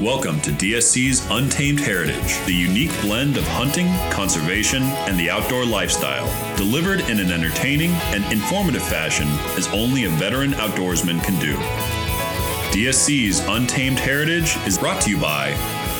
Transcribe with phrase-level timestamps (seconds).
[0.00, 6.26] Welcome to DSC's Untamed Heritage, the unique blend of hunting, conservation, and the outdoor lifestyle,
[6.56, 11.54] delivered in an entertaining and informative fashion as only a veteran outdoorsman can do.
[12.72, 15.50] DSC's Untamed Heritage is brought to you by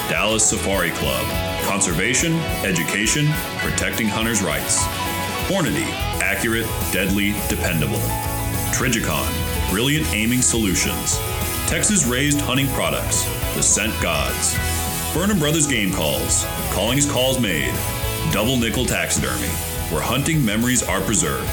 [0.09, 1.27] Dallas Safari Club,
[1.67, 2.33] conservation,
[2.65, 3.27] education,
[3.59, 4.83] protecting hunters' rights.
[5.49, 5.87] Hornady,
[6.23, 8.01] accurate, deadly, dependable.
[8.73, 9.29] Trijicon,
[9.71, 11.19] brilliant aiming solutions.
[11.73, 14.59] Texas raised hunting products, the scent gods.
[15.15, 17.73] Burnham Brothers Game Calls, calling his calls made.
[18.31, 19.49] Double nickel taxidermy,
[19.89, 21.49] where hunting memories are preserved.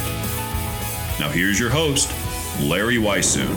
[1.22, 2.12] Now here's your host,
[2.60, 3.48] Larry Weishuhn.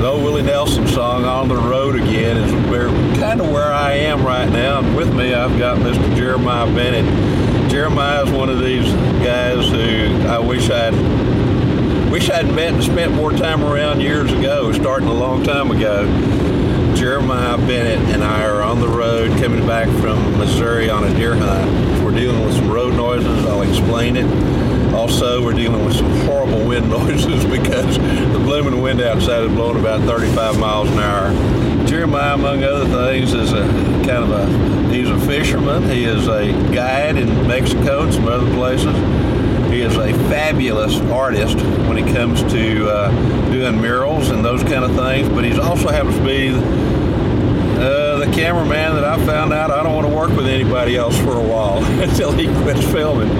[0.00, 3.92] The old Willie Nelson song "On the Road Again" is where, kind of where I
[3.92, 4.80] am right now.
[4.80, 6.16] And with me, I've got Mr.
[6.16, 7.70] Jeremiah Bennett.
[7.70, 8.92] Jeremiah is one of these
[9.24, 10.94] guys who I wish I'd
[12.10, 16.06] wish I'd met and spent more time around years ago, starting a long time ago.
[16.94, 21.34] Jeremiah Bennett and I are on the road coming back from Missouri on a deer
[21.34, 22.04] hunt.
[22.04, 23.44] We're dealing with some road noises.
[23.46, 24.94] I'll explain it.
[24.94, 29.78] Also, we're dealing with some horrible wind noises because the blooming wind outside is blowing
[29.78, 31.86] about 35 miles an hour.
[31.86, 33.62] Jeremiah, among other things, is a
[34.06, 35.82] kind of a he's a fisherman.
[35.90, 39.25] He is a guide in Mexico and some other places.
[39.70, 41.56] He is a fabulous artist
[41.88, 45.28] when it comes to uh, doing murals and those kind of things.
[45.28, 46.50] But he also happens to be
[47.78, 51.16] uh, the cameraman that I found out I don't want to work with anybody else
[51.18, 53.30] for a while until he quits filming.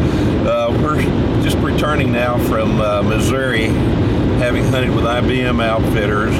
[0.46, 1.00] Uh, we're
[1.42, 3.66] just returning now from uh, Missouri,
[4.38, 6.36] having hunted with IBM Outfitters,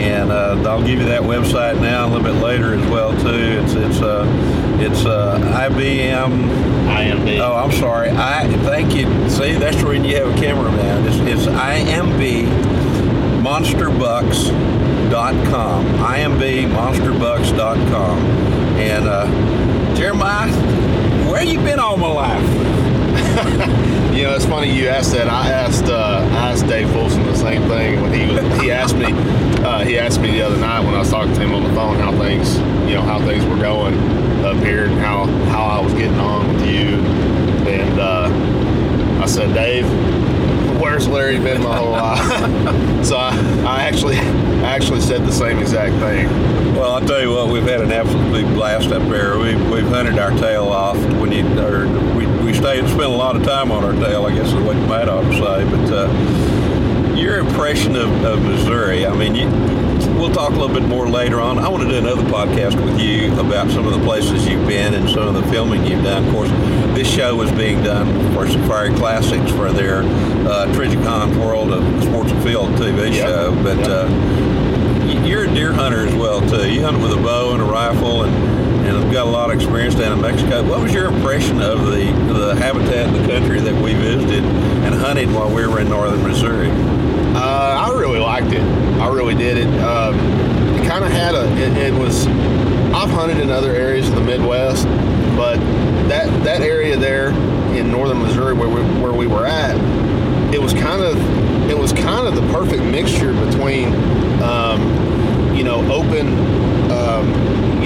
[0.00, 3.28] and uh, I'll give you that website now a little bit later as well too.
[3.28, 4.26] It's it's uh,
[4.80, 5.38] it's uh,
[5.68, 6.70] IBM.
[6.90, 7.38] IMB.
[7.40, 8.10] Oh, I'm sorry.
[8.10, 9.06] I thank you.
[9.28, 11.06] See, that's when you have a cameraman.
[11.06, 12.46] It's, it's IMB
[13.42, 15.86] monsterbucks.com.
[15.86, 18.18] IMBmonsterbucks.com.
[18.78, 19.26] And uh,
[19.94, 20.50] Jeremiah,
[21.30, 23.70] where you been all my life?
[24.30, 25.28] know, it's funny you asked that.
[25.28, 28.96] I asked uh, I asked Dave Folsom the same thing when he was, he asked
[28.96, 29.12] me
[29.64, 31.70] uh, he asked me the other night when I was talking to him on the
[31.70, 32.56] phone how things
[32.88, 33.94] you know how things were going
[34.44, 36.96] up here and how how I was getting on with you
[37.68, 39.86] and uh, I said Dave
[40.80, 43.30] where's Larry been my whole life so I,
[43.66, 46.28] I actually I actually said the same exact thing
[46.74, 49.38] Well, I'll tell you what, we've had an absolute blast up there.
[49.38, 50.96] We've, we've hunted our tail off.
[51.20, 51.86] When you, or
[52.60, 55.22] stayed, spent a lot of time on our tail, I guess is what might ought
[55.22, 55.64] to say.
[55.64, 59.46] But uh, your impression of, of Missouri, I mean, you,
[60.18, 61.58] we'll talk a little bit more later on.
[61.58, 64.92] I want to do another podcast with you about some of the places you've been
[64.94, 66.26] and some of the filming you've done.
[66.26, 66.50] Of course,
[66.94, 72.30] this show was being done for Safari Classics for their uh, Trijicon's World of Sports
[72.32, 73.26] Afield TV Yep.
[73.26, 73.62] show.
[73.62, 73.88] But Yep.
[73.88, 76.70] uh, you're a deer hunter as well too.
[76.70, 79.56] You hunt with a bow and a rifle, and and have got a lot of
[79.56, 80.62] experience down in Mexico.
[80.62, 84.94] What was your impression of the the habitat in the country that we visited and
[84.94, 86.70] hunted while we were in northern Missouri?
[87.34, 88.62] Uh, I really liked it.
[89.00, 89.68] I really did it.
[89.80, 90.14] Um,
[90.76, 91.44] it kind of had a.
[91.56, 92.26] It, it was.
[92.92, 94.86] I've hunted in other areas of the Midwest,
[95.36, 95.56] but
[96.08, 97.30] that that area there
[97.74, 99.76] in northern Missouri where we, where we were at,
[100.52, 101.16] it was kind of
[101.70, 103.94] it was kind of the perfect mixture between,
[104.42, 106.26] um, you know, open,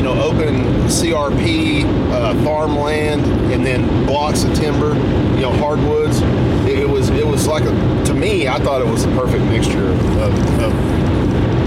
[0.04, 3.22] know, open CRP uh, farmland
[3.52, 4.94] and then blocks of timber,
[5.34, 6.20] you know, hardwoods.
[6.68, 9.44] It, it was it was like a to me, I thought it was the perfect
[9.44, 10.72] mixture of, of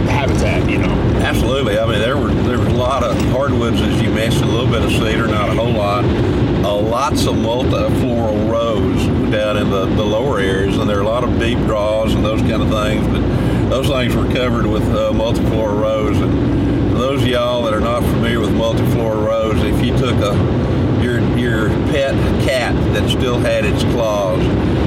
[0.07, 0.69] habitat.
[0.69, 1.77] You know, Absolutely.
[1.77, 4.69] I mean, there were there was a lot of hardwoods, as you mentioned, a little
[4.69, 6.05] bit of cedar, not a whole lot.
[6.05, 11.07] Uh, lots of multiflora rose down in the, the lower areas, and there are a
[11.07, 13.05] lot of deep draws and those kind of things.
[13.07, 16.66] But those things were covered with uh, multiflora rose, and
[17.17, 19.63] those of y'all that are not familiar with multiflora rose.
[19.63, 20.35] If you took a
[21.01, 22.13] your your pet
[22.47, 24.39] cat that still had its claws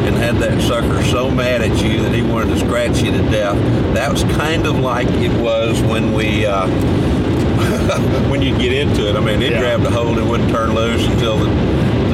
[0.07, 3.19] and had that sucker so mad at you that he wanted to scratch you to
[3.31, 3.57] death,
[3.95, 6.47] that was kind of like it was when we.
[6.47, 6.69] Uh,
[8.31, 9.59] when you get into it, I mean, it Yeah.
[9.61, 11.47] grabbed a hold and wouldn't turn loose until the,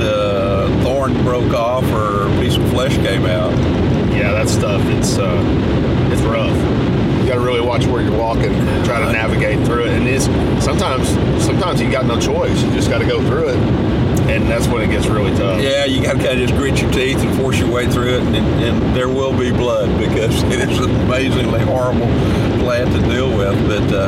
[0.00, 3.52] the thorn broke off or a piece of flesh came out.
[4.14, 4.80] Yeah, that stuff.
[4.86, 6.56] It's uh, it's rough.
[7.26, 8.52] You got to really watch where you're walking,
[8.84, 10.26] try to navigate through it, and it's
[10.64, 11.08] sometimes
[11.44, 12.62] sometimes you got no choice.
[12.62, 13.56] You just got to go through it,
[14.30, 15.60] and that's when it gets really tough.
[15.60, 18.18] Yeah, you got to kind of just grit your teeth and force your way through
[18.18, 22.06] it, and, and there will be blood because it is an amazingly horrible
[22.62, 23.58] plant to deal with.
[23.66, 24.06] But uh,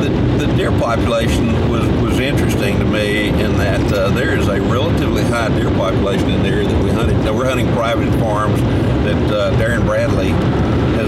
[0.00, 4.60] the, the deer population was, was interesting to me in that uh, there is a
[4.60, 7.16] relatively high deer population in there that we hunted.
[7.24, 10.30] Now, we're hunting private farms that uh, Darren Bradley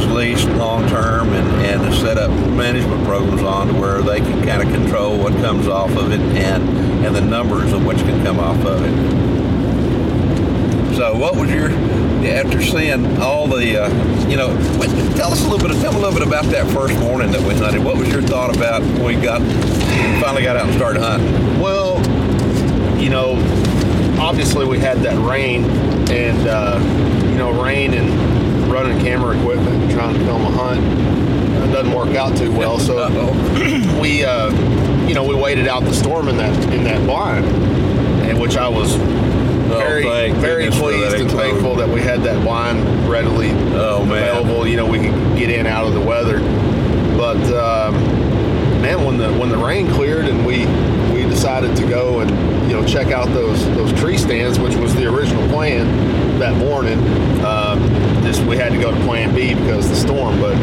[0.04, 4.20] has leased long term and, and has set up management programs on to where they
[4.20, 6.68] can kind of control what comes off of it and,
[7.04, 9.24] and the numbers of which can come off of it.
[10.96, 11.70] So, what was your
[12.24, 14.48] after seeing all the, uh, you know,
[15.14, 17.42] tell us a little bit, tell me a little bit about that first morning that
[17.42, 17.84] we hunted.
[17.84, 19.42] What was your thought about when we got
[20.22, 21.60] finally got out and started hunting?
[21.60, 21.98] Well,
[22.98, 23.34] you know,
[24.18, 25.64] obviously we had that rain,
[26.10, 26.78] and uh,
[27.28, 28.33] you know, rain and
[28.74, 32.78] running camera equipment, and trying to film a hunt, uh, doesn't work out too well.
[32.80, 33.06] So
[34.00, 34.50] we, uh,
[35.06, 37.44] you know, we waited out the storm in that in that blind,
[38.26, 42.42] and which I was very Oh, very that pleased and thankful that we had that
[42.44, 44.22] blind readily Oh, man.
[44.28, 44.66] available.
[44.66, 46.40] You know, we could get in out of the weather.
[47.16, 47.94] But um,
[48.82, 50.66] man, when the when the rain cleared and we
[51.14, 52.30] we decided to go and
[52.70, 55.86] you know check out those those tree stands, which was the original plan
[56.40, 56.98] that morning.
[57.44, 57.80] Um,
[58.24, 60.40] just we had to go to Plan B because of the storm.
[60.40, 60.56] But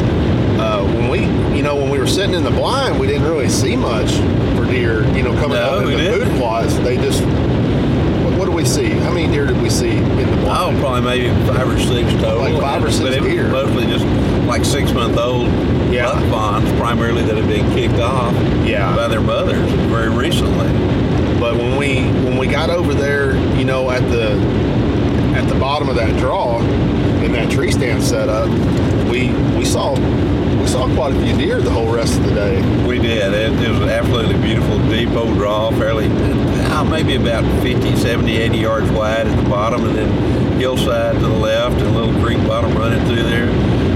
[0.59, 1.19] uh, when we
[1.55, 4.11] you know when we were sitting in the blind, we didn't really see much
[4.55, 5.03] for deer.
[5.15, 6.29] You know, coming No, out in the didn't.
[6.29, 7.23] food plots, they just.
[7.23, 8.89] What, what do we see?
[8.89, 10.77] How many deer did we see in the blind?
[10.77, 12.39] Oh, probably maybe five or six total.
[12.39, 13.47] Like five or six was deer.
[13.49, 14.05] Mostly just
[14.47, 15.47] like six month old
[15.91, 16.05] Yeah.
[16.05, 18.33] buck fawns, primarily that had been kicked off
[18.65, 18.95] Yeah.
[18.95, 20.67] by their mothers very recently.
[21.39, 24.33] But when we when we got over there, you know, at the
[25.35, 26.59] at the bottom of that draw
[27.23, 28.49] in that tree stand setup,
[29.09, 29.93] we we saw
[30.59, 32.85] we saw quite a few deer the whole rest of the day.
[32.87, 33.33] We did.
[33.33, 38.57] It, it was an absolutely beautiful depot draw, fairly, uh, maybe about 50, 70, 80
[38.57, 42.37] yards wide at the bottom, and then hillside to the left and a little creek
[42.47, 43.47] bottom running through there.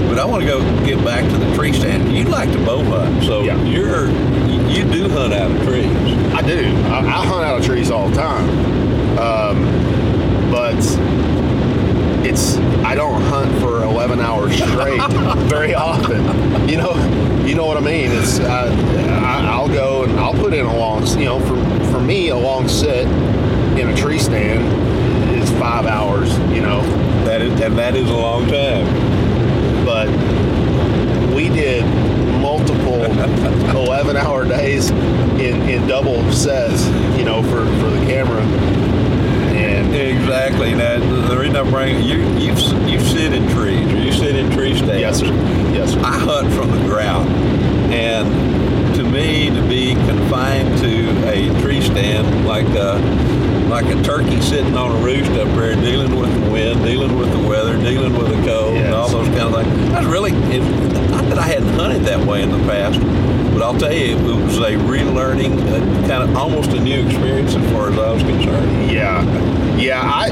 [0.08, 2.12] But I want to go get back to the tree stand.
[2.16, 3.62] You like to bow hunt, so Yeah.
[3.64, 4.08] you're
[4.48, 5.86] you, you do hunt out of trees.
[6.34, 6.66] I do.
[6.88, 8.48] I, I hunt out of trees all the time,
[9.18, 10.80] um, but
[12.26, 15.00] it's I don't hunt for 11 hours straight
[15.48, 16.68] very often.
[16.68, 16.94] You know,
[17.44, 18.10] you know what I mean.
[18.10, 21.06] It's I, I, I'll go and I'll put in a long.
[21.18, 21.56] You know, for
[21.92, 23.06] for me, a long sit
[23.78, 24.64] in a tree stand
[25.38, 26.36] is five hours.
[26.54, 26.80] You know,
[27.24, 29.84] That is, and that is a long time.
[29.84, 30.08] but
[31.34, 31.84] we did
[32.40, 33.04] multiple
[33.76, 36.86] 11 hour days in, in double sets,
[37.18, 38.42] you know, for, for the camera.
[39.96, 40.74] Exactly.
[40.74, 40.98] Now,
[41.28, 42.50] the reason I'm bringing you, you
[42.86, 45.00] you sit in trees, or you sit in tree stands.
[45.00, 45.26] yes, sir.
[45.72, 46.00] Yes, sir.
[46.00, 47.28] I hunt from the ground,
[47.92, 52.98] and to me, to be confined to a tree stand like a
[53.68, 57.30] like a turkey sitting on a roost up there, dealing with the wind, dealing with
[57.32, 59.90] the weather, dealing with the cold, and all those kind of things.
[59.90, 60.62] That's really it,
[61.28, 63.00] that I hadn't hunted that way in the past,
[63.52, 67.54] but I'll tell you, it was a relearning, uh, kind of almost a new experience
[67.54, 68.90] as far as I was concerned.
[68.90, 70.02] Yeah, yeah.
[70.02, 70.28] I,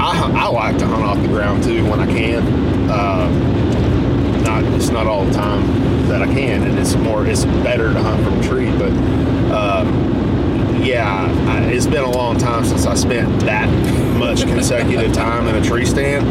[0.00, 2.42] I I like to hunt off the ground too when I can.
[2.88, 3.28] Uh,
[4.44, 5.66] not it's not all the time
[6.08, 8.70] that I can, and it's more it's better to hunt from a tree.
[8.78, 8.92] But
[9.52, 13.68] um, yeah, I, it's been a long time since I spent that
[14.18, 16.26] much consecutive time in a tree stand,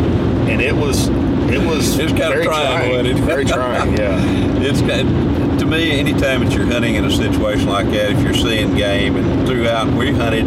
[0.50, 1.10] and it was
[1.52, 3.24] it was It's kinda very trying, wasn't it?
[3.24, 3.98] very trying.
[3.98, 4.44] Yeah.
[4.60, 8.34] It's kind to me, anytime that you're hunting in a situation like that, if you're
[8.34, 10.46] seeing game and throughout, we hunted,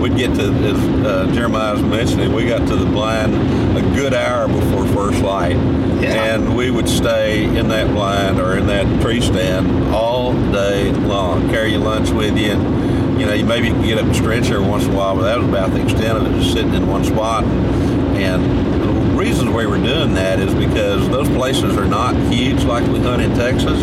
[0.00, 3.34] we'd get to, as uh, Jeremiah was mentioning, we got to the blind
[3.76, 5.56] a good hour before first light.
[6.02, 6.34] Yeah.
[6.34, 11.48] And we would stay in that blind or in that tree stand all day long.
[11.50, 12.52] Carry your lunch with you.
[12.52, 15.14] And, you know, you maybe can get up and stretch every once in a while,
[15.14, 17.44] but that was about the extent of it, just sitting in one spot.
[17.44, 18.89] And
[19.50, 23.22] the we were doing that is because those places are not huge like we hunt
[23.22, 23.82] in Texas.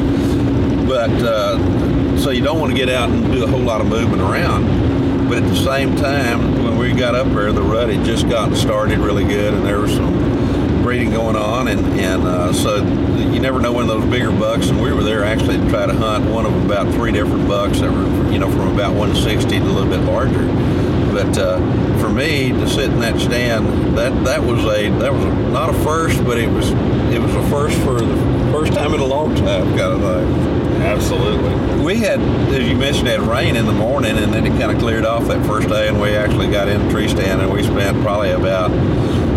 [0.88, 3.88] But uh, so you don't want to get out and do a whole lot of
[3.88, 5.28] moving around.
[5.30, 8.56] But at the same time, when we got up there, the rut had just gotten
[8.56, 13.40] started really good, and there were some breeding going on, and and uh, so you
[13.40, 14.70] never know when those bigger bucks.
[14.70, 17.82] And we were there actually to try to hunt one of about three different bucks
[17.82, 20.87] that were you know from about 160 to a little bit larger.
[21.18, 21.58] But uh,
[22.00, 25.72] for me to sit in that stand, that that was a that was a, not
[25.72, 26.70] a first, but it was
[27.12, 30.84] it was a first for the first time in a long time, kind of thing.
[30.84, 31.84] Absolutely.
[31.84, 34.78] We had, as you mentioned, had rain in the morning, and then it kind of
[34.78, 37.64] cleared off that first day, and we actually got in the tree stand, and we
[37.64, 38.70] spent probably about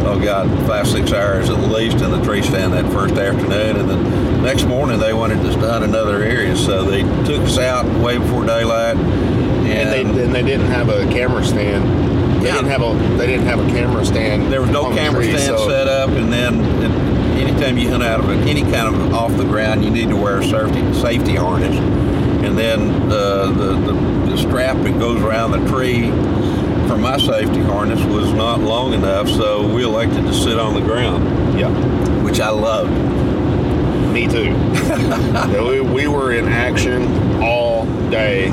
[0.05, 3.89] oh god, five six hours at least in the tree stand that first afternoon, and
[3.89, 7.87] then next morning they wanted us to hunt another area, so they took us out
[8.05, 8.99] way before daylight.
[9.71, 11.85] And they and they didn't have a camera stand.
[12.43, 12.55] They Yeah.
[12.55, 14.53] didn't have a they didn't have a camera stand.
[14.53, 16.91] There was no camera tree, stand so- set up, and then it,
[17.49, 20.17] anytime you hunt out of it, any kind of off the ground, you need to
[20.17, 21.77] wear a safety safety harness,
[22.45, 26.11] and then uh, the, the the strap that goes around the tree
[26.89, 30.81] for my safety harness was not long enough, so we elected to sit on the
[30.81, 31.69] ground, Yeah.
[32.25, 32.91] which I loved.
[34.13, 34.55] Me too.
[35.69, 37.03] We, we were in action
[37.43, 38.49] all day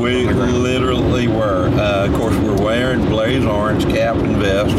[0.00, 0.62] We on ground.
[0.62, 1.68] literally were.
[1.68, 4.76] Uh, of course, we're wearing blaze orange cap and vest.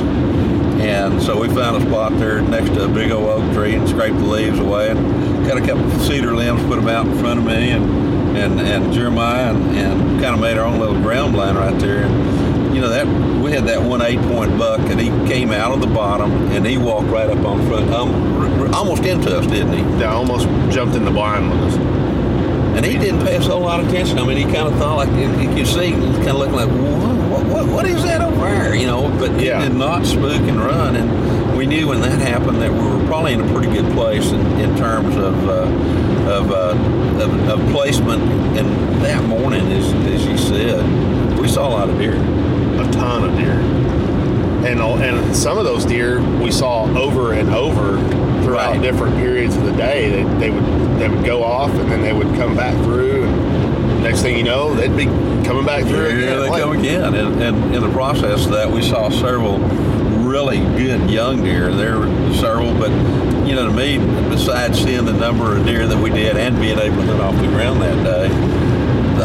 [0.79, 3.87] And so we found a spot there next to a big old oak tree and
[3.89, 7.17] scraped the leaves away and got a couple of cedar limbs, put them out in
[7.17, 11.01] front of me and, and, and Jeremiah and, and kind of made our own little
[11.01, 12.03] ground blind right there.
[12.05, 13.05] And, you know, that
[13.43, 16.65] we had that one eight point buck and he came out of the bottom and
[16.65, 19.81] he walked right up on front, um, almost into us, didn't he?
[19.99, 21.99] Yeah, almost jumped in the blind with us.
[22.75, 24.19] And he didn't pay us a whole lot of attention.
[24.19, 27.45] I mean, he kind of thought like you could see, kind of looking like, what,
[27.45, 28.73] what, what is that over there?
[28.75, 29.61] You know, but Yeah.
[29.61, 30.95] he did not spook and run.
[30.95, 34.31] And we knew when that happened that we were probably in a pretty good place
[34.31, 35.67] in, in terms of uh,
[36.29, 38.21] of, uh, of of placement.
[38.57, 38.67] And
[39.03, 42.15] that morning, as as you said, we saw a lot of deer.
[42.15, 43.59] A ton of deer.
[44.65, 47.97] And and some of those deer we saw over and over
[48.43, 48.81] throughout Right.
[48.81, 50.09] different periods of the day.
[50.09, 50.63] They, they would
[50.99, 53.23] they would go off and then they would come back through.
[53.23, 55.05] And next thing you know, they'd be
[55.45, 56.39] coming back through Here again.
[56.41, 57.13] they Like, come again.
[57.15, 59.59] And, and in the process of that, we saw several
[60.27, 61.71] really good young deer.
[61.73, 62.91] There were several, but
[63.47, 63.97] you know, to me,
[64.29, 67.35] besides seeing the number of deer that we did and being able to get off
[67.37, 68.27] the ground that day,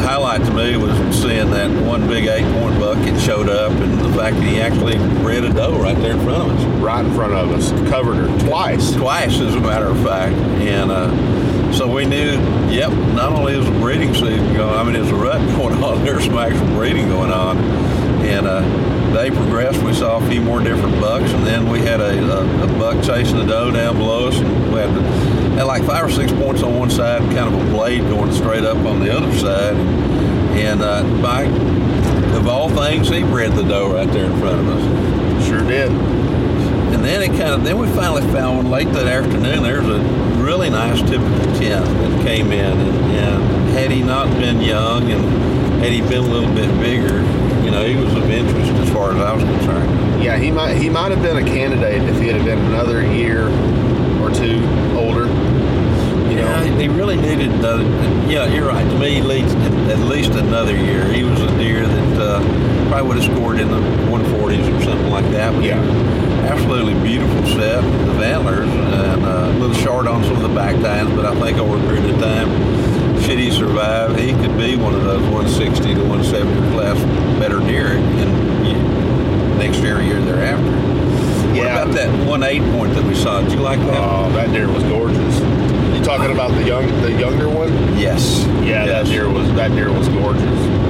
[0.05, 4.13] highlight to me was seeing that one big eight-point buck that showed up, and the
[4.13, 7.15] fact that he actually bred a doe right there in front of us right in
[7.15, 8.93] front of us, covered her twice.
[8.93, 10.37] twice, as a matter of fact.
[10.61, 12.33] And uh, so we knew,
[12.71, 16.05] yep, not only is the breeding season going, I mean, there's a rut going on,
[16.05, 17.57] there's some actual breeding going on.
[18.25, 18.61] And uh,
[19.15, 19.83] they progressed.
[19.83, 23.03] We saw a few more different bucks, and then we had a, a, a buck
[23.05, 26.63] chasing a doe down below us, and we had, had like five or six points
[26.63, 29.77] on one side, kind of a blade going straight up on the other side.
[30.57, 31.45] And uh, by
[32.37, 35.47] of all things, he bred the doe right there in front of us.
[35.47, 35.91] Sure did.
[35.91, 39.63] And then it kind of, then we finally found one late that afternoon.
[39.63, 39.99] There's a
[40.43, 42.79] really nice typical 10 that came in.
[42.79, 45.25] And, and had he not been young and
[45.83, 47.21] had he been a little bit bigger,
[47.65, 50.23] you know, he was of interest as far as I was concerned.
[50.23, 53.49] Yeah, he might he might have been a candidate if he had been another year
[54.23, 54.65] or two
[54.97, 55.24] older.
[56.61, 57.83] Know, he really needed another.
[58.31, 58.85] Yeah, you're right.
[58.89, 61.05] To me, at least, at least another year.
[61.13, 63.79] He was a deer that uh, probably would have scored in the
[64.11, 65.53] 140s or something like that.
[65.53, 65.81] But Yeah.
[66.51, 70.75] absolutely beautiful set of antlers and uh, a little short on some of the back
[70.83, 72.49] tines, but I think over a period of time,
[73.23, 76.99] should he survive, he could be one of those 160 to 170 class
[77.41, 80.71] better deer in next year or year thereafter.
[81.49, 81.83] What Yeah.
[81.83, 83.41] about that one eight point that we saw?
[83.41, 83.97] Did you like that?
[83.97, 85.41] oh, that deer was gorgeous.
[86.05, 87.73] Talking about the young the younger one?
[87.99, 88.45] yes.
[88.63, 89.09] Yeah, that Yes.
[89.09, 90.43] deer was that deer was gorgeous.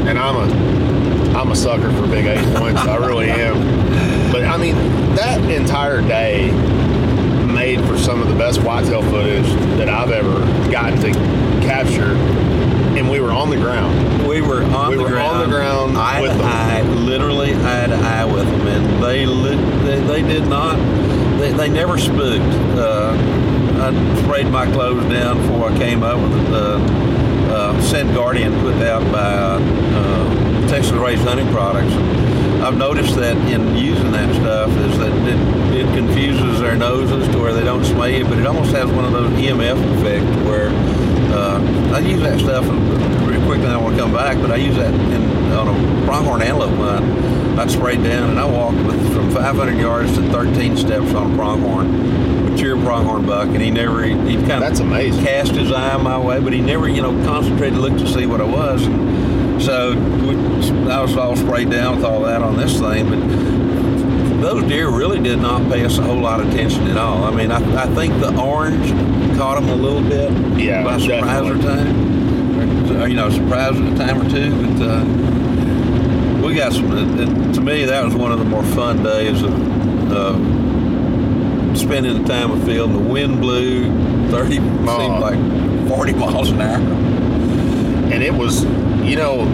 [0.08, 2.80] And I'm a I'm a sucker for big eight points.
[2.82, 4.32] I really am.
[4.32, 4.74] But I mean,
[5.14, 6.50] that entire day
[7.46, 9.46] made for some of the best whitetail footage
[9.78, 10.40] that I've ever
[10.72, 11.10] gotten to
[11.64, 12.16] capture.
[12.96, 14.26] And we were on the ground.
[14.28, 16.46] We were on We the were ground, on the ground eye with to them.
[16.46, 20.76] eye, literally eye to eye with them, and they they, they did not,
[21.38, 22.42] they, they never spooked.
[22.76, 23.16] Uh,
[23.84, 26.76] I sprayed my clothes down before I came up with the
[27.52, 31.92] uh, Scent Guardian put out by uh, Texas Raised Hunting Products.
[32.64, 37.38] I've noticed that in using that stuff is that it, it confuses their noses to
[37.38, 40.70] where they don't smell you, but it almost has one of those EMF effect where
[41.36, 41.60] uh,
[41.94, 42.64] I use that stuff
[43.28, 43.66] real quickly.
[43.66, 47.58] I want to come back, but I use that in, on a pronghorn antelope hunt.
[47.58, 51.36] I'd spray down and I walked with from 500 yards to 13 steps on a
[51.36, 52.33] pronghorn,
[52.84, 55.24] pronghorn buck, and he never, he, he kind of That's amazing.
[55.24, 58.40] cast his eye my way, but he never, you know, concentrated, looked to see what
[58.40, 58.84] I was.
[58.86, 60.36] And so we,
[60.90, 65.20] I was all sprayed down with all that on this thing, but those deer really
[65.20, 67.24] did not pay us a whole lot of attention at all.
[67.24, 68.90] I mean, I, I think the orange
[69.38, 73.92] caught them a little bit Yeah, by surprise or time, or, you know, surprise at
[73.92, 74.50] a time or two.
[74.76, 76.92] But uh, we got some.
[76.96, 79.52] It, it- to me, that was one of the more fun days of
[80.12, 80.32] uh,
[81.76, 82.92] spending the time of afield.
[82.92, 83.84] The wind blew
[84.30, 84.98] thirty, Oh.
[84.98, 86.76] seemed like forty miles an hour.
[88.12, 88.64] and it was,
[89.04, 89.44] you know,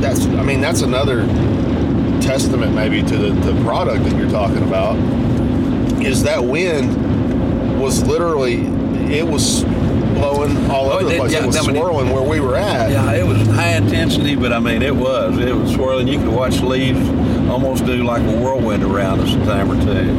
[0.00, 1.26] that's I mean that's another
[2.20, 4.96] testament maybe to the, the product that you're talking about
[6.04, 8.66] is that wind was literally
[9.14, 11.32] it was blowing all Oh, over it the place.
[11.32, 12.90] yeah, it was mean, it- swirling where we were at.
[12.90, 15.38] Yeah, it was high intensity, but I mean, it was.
[15.38, 16.08] It was swirling.
[16.08, 17.06] You could watch leaves
[17.50, 20.10] almost do like a whirlwind around us a time or two.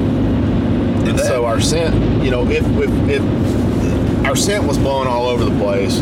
[1.08, 5.08] Did And that- so our scent, you know, if, if if our scent was blowing
[5.08, 6.00] all over the place,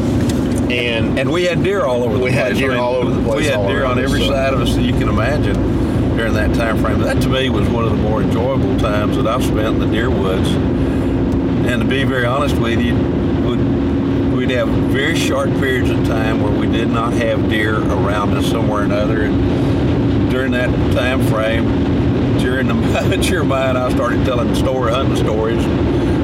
[0.71, 2.43] and and we had deer all over the We place.
[2.43, 4.53] had deer I mean, all over the place We had deer on every so- side
[4.53, 7.01] of us that you can imagine during that time frame.
[7.01, 9.85] That to me was one of the more enjoyable times that I've spent in the
[9.87, 10.49] deer woods.
[10.51, 12.95] And to be very honest with you,
[14.35, 18.47] we'd have very short periods of time where we did not have deer around us
[18.47, 19.21] somewhere or another.
[19.23, 21.65] And during that time frame,
[22.45, 25.63] during the Jeremiah and I started telling story, hunting stories,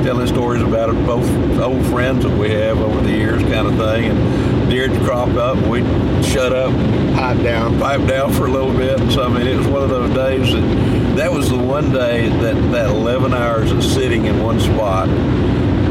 [0.06, 1.28] telling stories about it, both
[1.60, 4.12] old friends that we have over the years, kind of thing.
[4.12, 6.72] And deer would crop up, and we'd shut up,
[7.16, 7.80] pipe down.
[7.80, 9.00] pipe down for a little bit.
[9.12, 12.30] So I mean, it was one of those days that that was the one day
[12.30, 15.08] that that 11 hours of sitting in one spot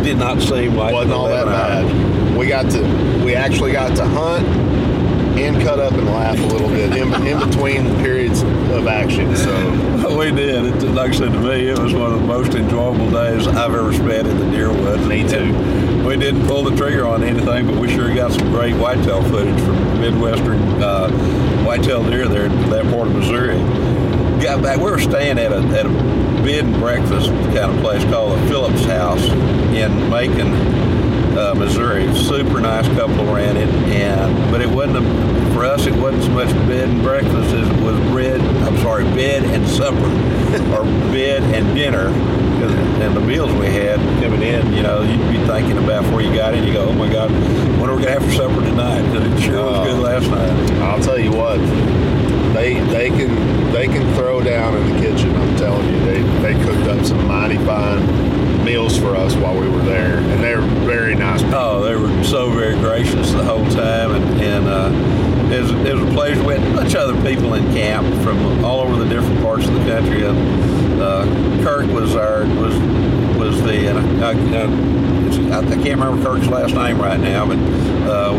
[0.05, 1.91] did not seem like wasn't all that hours.
[1.93, 2.37] bad.
[2.37, 4.47] We got to, we actually got to hunt
[5.39, 8.43] and cut up and laugh a little bit in, in between the periods
[8.75, 9.37] of action.
[9.37, 10.83] So We did.
[10.83, 13.75] It, like I said to me, it was one of the most enjoyable days I've
[13.75, 15.03] ever spent in the deer woods.
[15.07, 15.55] Me too.
[15.55, 19.23] And we didn't pull the trigger on anything, but we sure got some great whitetail
[19.23, 21.11] footage from Midwestern uh,
[21.65, 23.59] whitetail deer there in that part of Missouri.
[24.43, 24.77] Got back.
[24.77, 25.89] We were staying at a at a
[26.45, 30.53] bed and breakfast kind of place called the Phillips House in Macon,
[31.39, 32.15] uh, Missouri.
[32.15, 35.87] Super nice couple ran it, and but it wasn't a, for us.
[35.87, 38.41] It wasn't so much bed and breakfast as it was bread.
[38.41, 39.97] I'm sorry, bed and supper,
[40.75, 42.09] or bed and dinner.
[42.09, 46.35] And the meals we had coming in, you know, you'd be thinking about before you
[46.35, 46.65] got in.
[46.65, 47.31] You go, oh my God,
[47.79, 49.03] what are we gonna have for supper tonight?
[49.13, 50.03] 'Cause it sure was good Oh.
[50.03, 50.81] last night.
[50.83, 51.59] I'll tell you what,
[52.55, 55.35] they they can they can throw down in the kitchen.
[55.37, 56.21] I'm telling you, they
[56.55, 60.55] they cooked up some mighty fine meals for us while we were there, and they
[60.55, 61.43] were very nice.
[61.43, 61.59] people.
[61.59, 64.91] Oh, they were so very gracious the whole time, and, and uh,
[65.53, 66.43] it, was, a pleasure.
[66.45, 69.67] We had a bunch of other people in camp from all over the different parts
[69.67, 71.25] of the country, and uh,
[71.65, 72.75] Kirk was our was
[73.37, 77.59] was the and I, I, I, I can't remember Kirk's last name right now, but
[78.09, 78.35] uh,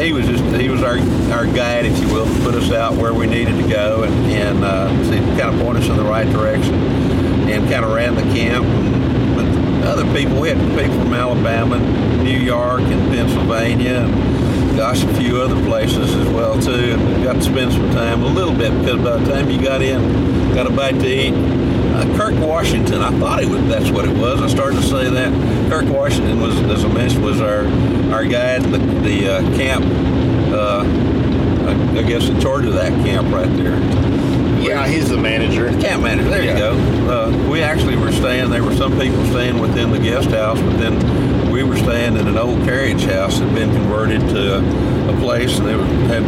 [0.00, 0.98] he was just he was our
[1.32, 4.14] our guide, if you will, to put us out where we needed to go and
[4.30, 8.14] and uh, to kind of point us in the right direction, and kind of ran
[8.14, 8.64] the camp.
[8.64, 8.94] And,
[9.84, 11.78] other people, we had people from Alabama,
[12.22, 14.43] New York, and Pennsylvania, and
[14.76, 16.72] gosh, a few other places as well too.
[16.98, 19.82] And got to spend some time a little bit because by the time you got
[19.82, 21.32] in, got a bite to eat.
[21.34, 24.42] Uh, Kirk Washington, I thought it was that's what it was.
[24.42, 25.70] I started to say that.
[25.70, 27.66] Kirk Washington was, as I mentioned, was our
[28.12, 29.84] our guide, the, the uh, camp.
[30.52, 30.82] Uh,
[31.68, 33.78] I, I guess in charge of that camp right there.
[34.60, 35.68] Yeah, he's the manager.
[35.80, 36.30] Camp manager.
[36.30, 36.52] There Yeah.
[36.52, 37.10] you go.
[37.10, 38.50] Uh, we actually were staying.
[38.50, 40.94] There were some people staying within the guest house, but then
[41.54, 45.20] we were staying in an old carriage house that had been converted to a, a
[45.20, 46.24] place, and they were, had,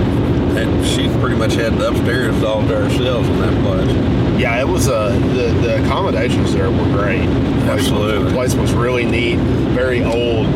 [0.57, 4.41] had she pretty much had the upstairs all to ourselves in that place.
[4.41, 7.27] Yeah, it was uh, the the accommodations there were great.
[7.67, 8.23] Absolutely.
[8.29, 9.37] the place was really neat,
[9.75, 10.47] very old.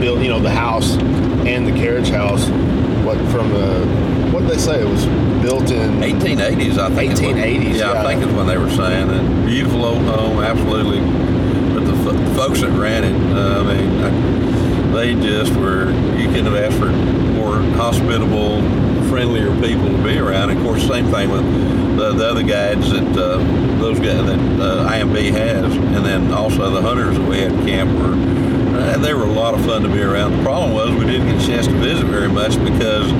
[0.00, 0.96] Built, you know, the house
[1.46, 2.48] and the carriage house.
[3.04, 3.86] What from the
[4.32, 5.06] what did they say it was
[5.40, 7.12] built in 1880s, I think.
[7.12, 8.02] is what- 1880s, Yeah, yeah.
[8.02, 9.46] I think is when they were saying it.
[9.46, 10.98] Beautiful old home, absolutely.
[12.34, 15.90] Folks that ran it, uh, I mean, I, they just were.
[16.18, 18.60] You couldn't have asked for more hospitable,
[19.08, 20.50] friendlier people to be around.
[20.50, 23.38] Of course, same thing with the, the other guides that uh,
[23.78, 27.66] those guys that uh, IMB has, and then also the hunters that we had at
[27.66, 28.14] camp were.
[28.74, 30.36] Uh, they were a lot of fun to be around.
[30.36, 33.10] The problem was we didn't get a chance to visit very much because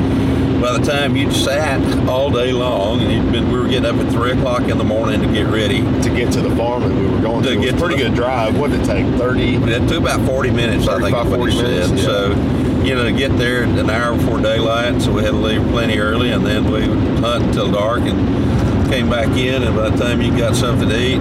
[0.65, 3.97] by the time you'd sat all day long and you'd been, we were getting up
[3.97, 5.81] at three o'clock in the morning to get ready.
[6.03, 7.51] to get to the farm that we were going to.
[7.51, 8.59] To it was a to pretty the- good drive.
[8.59, 9.05] What did it take?
[9.19, 9.57] Thirty.
[9.57, 11.91] It took about 40 minutes, I think, 35, is what he 40 said.
[11.91, 12.09] minutes, yeah.
[12.09, 15.61] So, you know, to get there an hour before daylight, so we had to leave
[15.69, 19.65] plenty early, and then we would hunt until dark and came back in.
[19.65, 21.21] And by the time you got something to eat,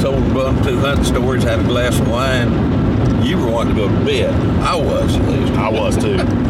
[0.00, 3.86] told one two hunting stories, had a glass of wine, you were wanting to go
[3.88, 4.32] to bed.
[4.62, 5.52] I was, at least.
[5.52, 6.47] I was too.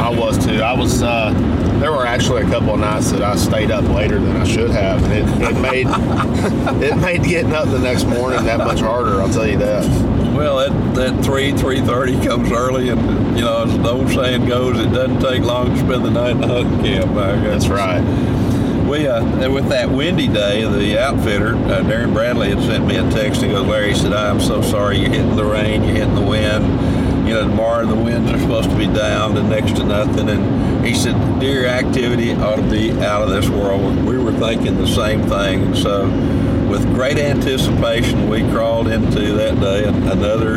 [0.00, 0.62] I was too.
[0.62, 1.02] I was.
[1.02, 1.32] Uh,
[1.78, 4.70] there were actually a couple of nights that I stayed up later than I should
[4.70, 5.86] have, and it, it made
[6.82, 9.20] it made getting up the next morning that much harder.
[9.20, 9.84] I'll tell you that.
[10.34, 14.78] Well, that, that 3, 3.30 comes early, and, you know, as the old saying goes,
[14.78, 17.10] it doesn't take long to spend the night in the hunting camp.
[17.10, 17.64] I guess.
[17.64, 18.00] That's right.
[18.88, 23.08] We, uh, with that windy day, the outfitter, uh, Darren Bradley, had sent me a
[23.10, 23.42] text.
[23.42, 26.22] He goes, Larry, he said, I'm so sorry you're hitting the rain, you're hitting the
[26.22, 26.64] wind.
[27.30, 30.28] You know, tomorrow the winds are supposed to be down to next to nothing.
[30.28, 34.04] And he said, deer activity ought to be out of this world.
[34.04, 35.62] We were thinking the same thing.
[35.66, 36.08] And so,
[36.68, 40.56] with great anticipation, we crawled into that day another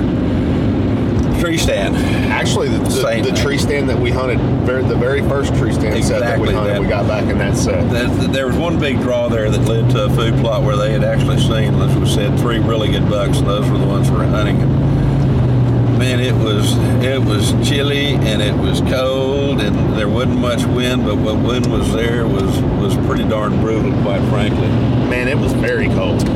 [1.39, 1.95] tree stand.
[2.31, 6.03] Actually, the, the, the tree stand that we hunted, very, the very first tree stand
[6.03, 6.81] set that we hunted, that.
[6.81, 7.87] we got back in that set.
[7.91, 10.91] There- There was one big draw there that led to a food plot where they
[10.91, 14.09] had actually seen, as we said, three really good bucks, and those were the ones
[14.09, 14.57] we were hunting.
[16.03, 21.05] Man, it was it was chilly and it was cold, and there wasn't much wind,
[21.05, 24.67] but what wind was there was was pretty darn brutal, quite frankly.
[24.67, 26.21] Man, it was very cold.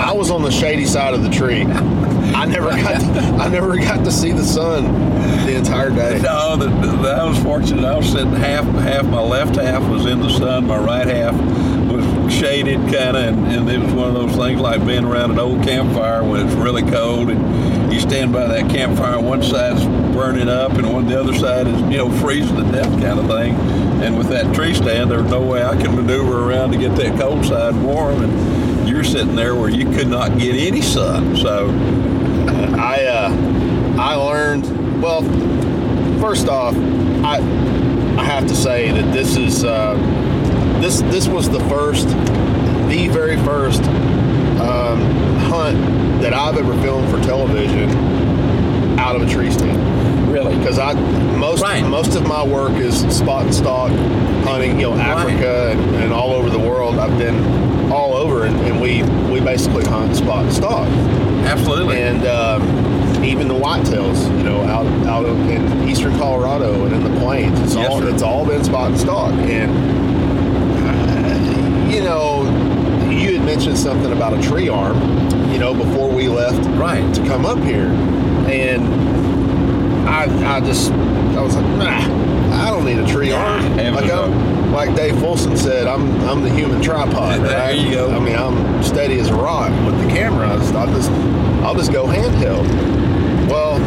[0.00, 1.62] I was on the shady side of the tree.
[1.62, 4.92] I never got to, I never got to see the sun
[5.46, 6.18] the entire day.
[6.20, 7.84] No, the, the, I was fortunate.
[7.84, 9.04] I was sitting half half.
[9.06, 10.66] My left half was in the sun.
[10.66, 11.36] My right half
[12.30, 15.38] shaded, kind of, and, and it was one of those things like being around an
[15.38, 19.20] old campfire when it's really cold, and you stand by that campfire.
[19.20, 22.90] One side's burning up, and on the other side is you know freezing to death,
[23.00, 23.54] kind of thing.
[24.02, 26.96] And with that tree stand, there was no way I could maneuver around to get
[26.96, 31.36] that cold side warm, and you're sitting there where you could not get any sun.
[31.36, 31.68] So
[32.78, 35.22] I uh, I learned well.
[36.20, 36.74] First off,
[37.24, 37.38] I
[38.18, 39.94] I have to say that this is uh,
[40.80, 42.08] this this was the first,
[42.88, 43.82] the very first
[44.60, 45.00] um,
[45.50, 45.78] hunt
[46.22, 47.90] that I've ever filmed for television
[48.98, 50.30] out of a tree stand.
[50.32, 50.92] really, Because I
[51.36, 51.84] most Right.
[51.86, 53.90] most of my work is spot and stalk
[54.44, 56.98] hunting, you know, Africa and, and all over the world.
[56.98, 60.86] I've been all over, and, and we we basically hunt spot and stalk
[61.46, 62.00] absolutely.
[62.00, 67.18] and um, even the whitetails, you know, out out in eastern Colorado and in the
[67.20, 67.58] plains.
[67.60, 68.08] It's Yes, all sir.
[68.10, 69.32] it's all been spot and stalk.
[69.32, 69.70] And
[71.90, 72.42] you know,
[73.10, 74.96] you had mentioned something about a tree arm,
[75.50, 77.14] you know, before we left right.
[77.14, 77.88] to come up here,
[78.48, 78.86] and
[80.08, 83.62] I I just I was like, nah, I don't need a tree arm.
[83.72, 84.10] heavens Like.
[84.10, 87.40] I'm, like Dave Folsom said, I'm I'm the human tripod.
[87.50, 87.76] There right?
[87.76, 88.10] you go.
[88.10, 90.46] I mean, I'm steady as a rock with the camera.
[90.58, 91.10] Just I'll just,
[91.62, 92.68] I'll just go handheld.
[93.48, 93.80] Well,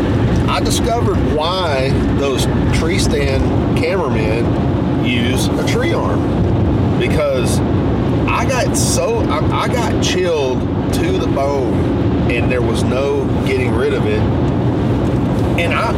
[0.50, 2.46] I discovered why those
[2.78, 7.60] tree stand cameramen use a tree arm because
[8.44, 10.60] I got so I, I got chilled
[10.96, 14.20] to the bone, and there was no getting rid of it.
[15.58, 15.94] And I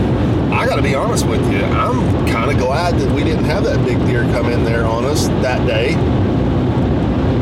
[0.55, 3.63] I got to be honest with you, I'm kind of glad that we didn't have
[3.63, 5.95] that big deer come in there on us that day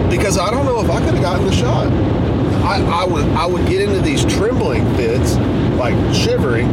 [0.09, 1.91] because I don't know if I could have gotten the shot.
[2.63, 5.35] I, I would I would get into these trembling fits,
[5.75, 6.67] like shivering,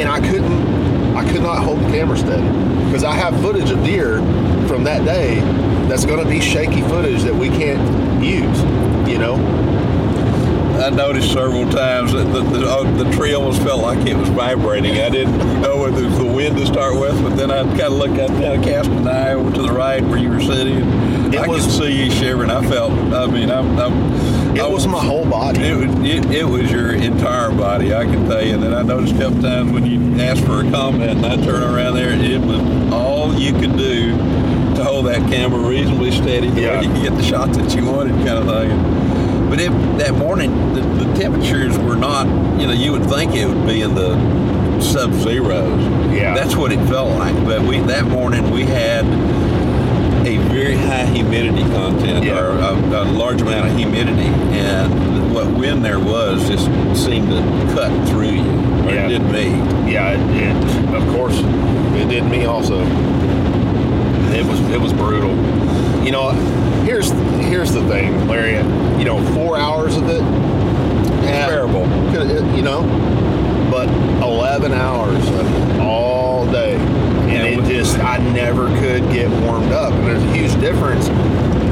[0.00, 2.48] and I couldn't I could not hold the camera steady
[2.86, 4.20] because I have footage of deer
[4.66, 5.42] from that day
[5.92, 8.58] that's going to be shaky footage that we can't use.
[9.06, 9.34] You know,
[10.82, 14.30] I noticed several times that the, the, uh, the tree almost felt like it was
[14.30, 14.92] vibrating.
[14.92, 17.82] I didn't know whether it was the wind to start with, but then I kind
[17.82, 20.40] of looked, I kind of cast an eye over to the right where you were
[20.40, 20.78] sitting.
[21.30, 22.48] It I was- could see you shivering.
[22.50, 25.60] I felt, I mean, I'm, I'm, it I was my whole body.
[25.60, 28.54] It was, it, it was your entire body, I can tell you.
[28.54, 31.36] And then I noticed a couple times when you asked for a comment and I
[31.36, 34.16] turned around there, it was all you could do
[35.02, 36.80] that camera reasonably steady Yeah.
[36.80, 39.48] you could get the shots that you wanted kind of thing.
[39.50, 42.26] But it, that morning, the, the temperatures were not,
[42.58, 45.82] you know, you would think it would be in the sub-zeros.
[46.12, 46.34] Yeah.
[46.34, 47.34] That's what it felt like.
[47.44, 49.04] But we that morning, we had
[50.26, 52.38] a very high humidity content Yeah.
[52.40, 56.66] or a, a large amount of humidity, and what wind there was just
[57.04, 57.40] seemed to
[57.74, 58.42] cut through you.
[58.88, 59.06] Yeah.
[59.06, 59.92] it did me.
[59.92, 62.84] Yeah, it, it of course it did me also.
[64.34, 65.30] It was it was brutal.
[66.04, 66.30] You know,
[66.84, 67.10] here's
[67.44, 68.56] here's the thing, Larry.
[68.98, 70.20] You know, four hours of it,
[71.24, 71.84] yeah, Terrible.
[72.16, 72.82] Eh, you know,
[73.70, 73.88] but
[74.22, 79.92] eleven hours of all day, and it just I never could get warmed up.
[79.92, 81.08] And there's a huge difference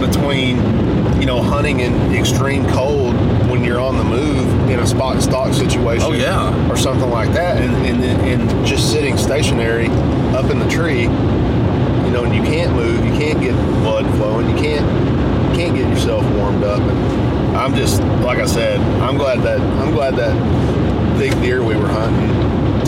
[0.05, 0.57] between
[1.21, 3.15] you know hunting in extreme cold
[3.51, 6.71] when you're on the move in a spot and stalk situation Oh, yeah.
[6.71, 9.89] or something like that, and, and, and just sitting stationary
[10.35, 11.07] up in the tree,
[12.11, 15.77] you know, and you can't move, you can't get blood flowing, you can't you can't
[15.77, 16.81] get yourself warmed up.
[16.81, 20.35] And I'm just like I said, I'm glad that I'm glad that
[21.17, 21.87] big deer we were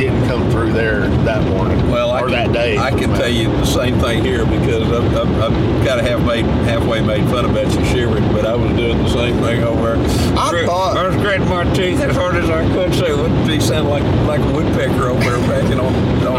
[0.04, 1.90] didn't come through there that morning.
[1.90, 2.78] Well, I or can, that day.
[2.78, 6.20] I can tell you the same thing here because I've, I've, I've kind of half
[6.26, 9.96] made, halfway made fun of Betsy Shivering, but I was doing the same thing over
[9.96, 10.38] there.
[10.38, 13.16] I Grit- thought- I was gritting my teeth as hard as I could, so it
[13.16, 15.94] wouldn't be sound like like a woodpecker over there backing on.
[16.26, 16.36] on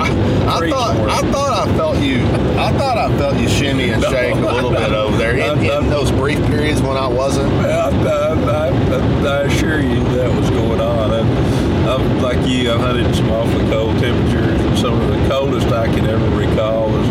[0.47, 1.09] I trees thought somewhere.
[1.09, 2.23] I thought I felt you.
[2.59, 4.11] I thought I felt you shimmy and No.
[4.11, 7.51] shake a little bit over there in, in those brief periods when I wasn't.
[7.53, 8.67] I, I, I,
[9.27, 10.93] I assure you that was going on.
[11.93, 12.71] I, I'm like you.
[12.71, 16.89] I've hunted some awfully cold temperatures, and some of the coldest I can ever recall
[16.89, 17.07] was,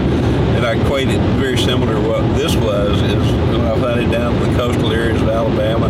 [0.56, 3.00] and I equate it very similar to what this was.
[3.02, 5.88] Is when I've hunted down the coastal areas of Alabama,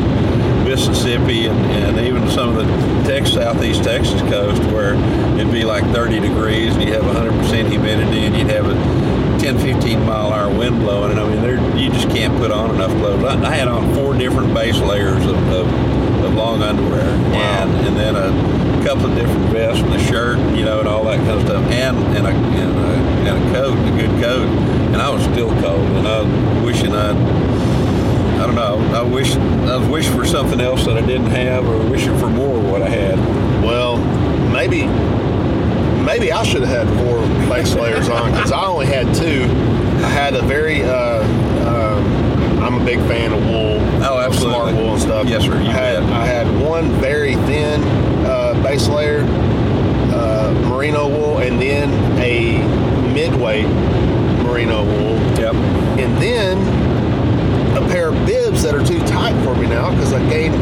[0.65, 2.65] Mississippi, and, and even some of the
[3.09, 4.95] Texas, southeast Texas coast, where
[5.39, 8.75] it'd be like 30 degrees, and you have 100% humidity, and you'd have a
[9.41, 12.75] 10, 15 mile hour wind blowing, and I mean, there you just can't put on
[12.75, 13.25] enough clothes.
[13.25, 15.67] I, I had on four different base layers of, of,
[16.25, 20.65] of long underwear, and and then a couple of different vests and a shirt, you
[20.65, 23.79] know, and all that kind of stuff, and and a and a, and a coat,
[23.79, 24.49] a good coat,
[24.93, 27.17] and I was still cold, and I was wishing I'd.
[28.43, 28.79] I don't know.
[28.93, 32.29] I wish I was wishing for something else that I didn't have, or wishing for
[32.29, 33.19] more of what I had.
[33.63, 33.99] Well,
[34.51, 34.87] maybe
[36.03, 39.45] maybe I should have had four base layers on because I only had two.
[40.05, 40.83] I had a very.
[40.83, 41.23] Uh,
[41.69, 43.79] um, I'm a big fan of wool.
[44.05, 44.59] Oh, absolutely.
[44.59, 45.29] Smart wool and stuff.
[45.29, 46.13] Yes, sir, you I had bet.
[46.13, 47.81] I had one very thin
[48.63, 49.21] base layer,
[50.15, 52.59] uh, merino wool, and then a
[53.13, 53.67] midweight
[54.45, 55.55] merino wool, Yep.
[55.99, 56.59] and then
[57.77, 60.55] a pair of bibs that are too tight for me now because I gained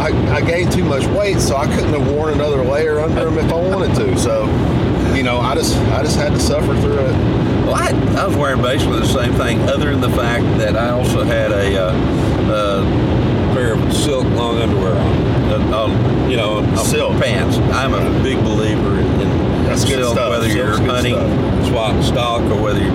[0.00, 3.36] I, I gained too much weight, so I couldn't have worn another layer under them
[3.36, 4.16] if I wanted to.
[4.18, 4.46] So,
[5.14, 7.12] you know, I just I just had to suffer through it.
[7.66, 10.90] Well, I, I was wearing basically the same thing, other than the fact that I
[10.90, 11.92] also had a uh,
[12.50, 17.20] uh, pair of silk long underwear on, uh, you know, Silk.
[17.22, 17.56] pants.
[17.74, 22.42] I'm a big believer in, in That's silk, whether Silk's you're good hunting swat stock
[22.42, 22.90] or whether you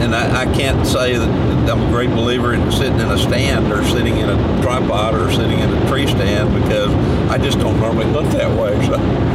[0.00, 3.72] and I, I can't say that I'm a great believer in sitting in a stand
[3.72, 6.90] or sitting in a tripod or sitting in a tree stand because
[7.30, 8.74] I just don't normally look that way.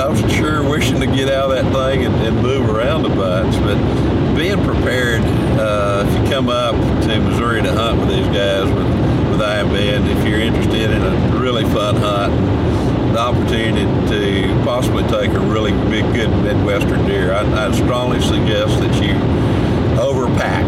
[0.00, 3.04] So I was sure wishing to get out of that thing and, and move around
[3.04, 3.54] a bunch.
[3.56, 3.76] But
[4.34, 5.20] being prepared,
[5.60, 9.96] uh, if you come up to Missouri to hunt with these guys with, with IMB,
[9.96, 11.29] and if you're interested in a
[11.60, 17.66] really fun hunt, the opportunity to possibly take a really big, good Midwestern deer, I,
[17.66, 19.14] I strongly suggest that you
[20.00, 20.66] overpack.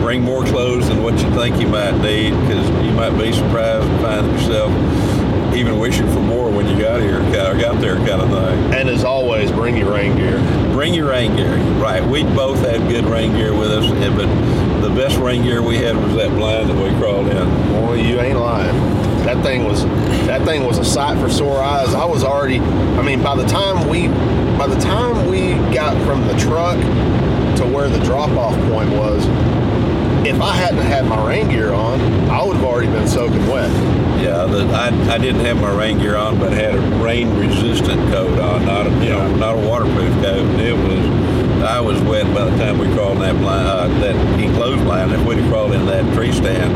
[0.00, 3.86] Bring more clothes than what you think you might need because you might be surprised
[3.86, 8.30] to find yourself even wishing for more when you got here, got there, kind of
[8.30, 8.74] thing.
[8.74, 10.38] And as always, bring your rain gear.
[10.72, 11.56] Bring your rain gear.
[11.80, 14.26] Right, we both had good rain gear with us, but
[14.82, 17.72] the best rain gear we had was that blind that we crawled in.
[17.72, 19.03] Boy, you ain't lying.
[19.24, 19.84] That thing was
[20.26, 21.94] that thing was a sight for sore eyes.
[21.94, 22.58] I was already.
[22.58, 24.08] I mean, by the time we
[24.58, 26.76] by the time we got from the truck
[27.56, 29.24] to where the drop off point was,
[30.26, 33.70] if I hadn't had my rain gear on, I would have already been soaking wet.
[34.20, 38.10] Yeah, the, I, I didn't have my rain gear on, but had a rain resistant
[38.10, 40.44] coat on, not a, you know not a waterproof coat.
[40.44, 43.88] And it was I was wet by the time we crawled in that blind, uh,
[44.00, 45.12] that enclosed blind.
[45.12, 46.74] If we'd have crawled in that tree stand,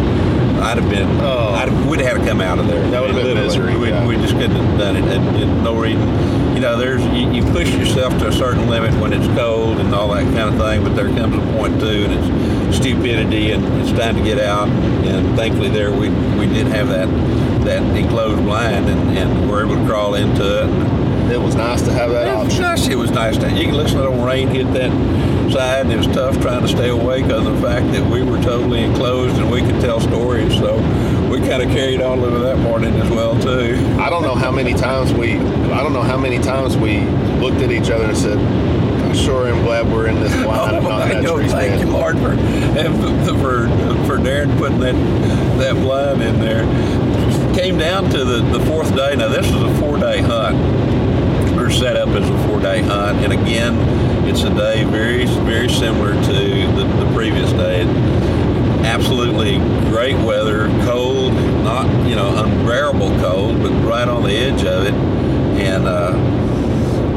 [0.61, 1.55] I'd have been Oh.
[1.55, 2.83] I'd have, we'd have had to come out of there.
[2.91, 4.07] That would have been misery, We, yeah.
[4.07, 5.05] we just couldn't have done it.
[5.05, 6.07] And, and no reason.
[6.55, 9.95] You know, there's you, you push yourself to a certain limit when it's cold and
[9.95, 13.65] all that kind of thing, but there comes a point too, and it's stupidity, and
[13.81, 14.69] it's time to get out.
[14.69, 17.07] And thankfully, there we we did have that
[17.65, 20.69] that enclosed blind, and, and we're able to crawl into it.
[20.69, 22.63] And It was nice to have that it was option.
[22.63, 22.89] nice.
[22.89, 23.37] It was nice.
[23.39, 24.91] To, you can listen to the rain hit that
[25.51, 28.23] side, and it was tough trying to stay awake because of the fact that we
[28.23, 30.55] were totally enclosed and we could tell stories.
[30.59, 30.77] So
[31.31, 33.77] we kind of carried on little that morning as well too.
[33.99, 37.01] I don't know how many times we I don't know how many times we
[37.41, 40.77] looked at each other and said, I'm sure I'm glad we're in this oh, blind
[40.77, 41.91] and not that tree thank you.
[41.91, 42.37] Lord, for
[43.39, 43.69] for
[44.07, 44.95] for Darren putting that
[45.59, 46.65] that blind in there.
[47.55, 49.17] Came down to the, the fourth day.
[49.17, 50.57] Now this was a four day hunt.
[51.57, 53.75] We're set up as a four day hunt, and again,
[54.29, 57.83] it's a day very very similar to the, the previous day.
[58.85, 59.59] Absolutely
[59.91, 61.33] great weather, cold,
[61.65, 65.87] not you know unbearable cold, but right on the edge of it, and.
[65.87, 66.39] Uh,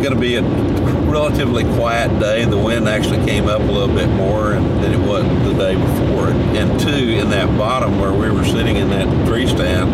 [0.01, 2.43] going to be a relatively quiet day.
[2.43, 6.29] The wind actually came up a little bit more than it was the day before.
[6.29, 9.93] And two, in that bottom where we were sitting in that tree stand,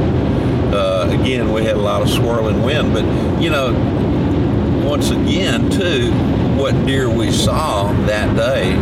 [0.73, 2.93] uh, again, we had a lot of swirling wind.
[2.93, 3.03] But,
[3.41, 3.73] you know,
[4.87, 6.13] once again, too,
[6.57, 8.73] what deer we saw that day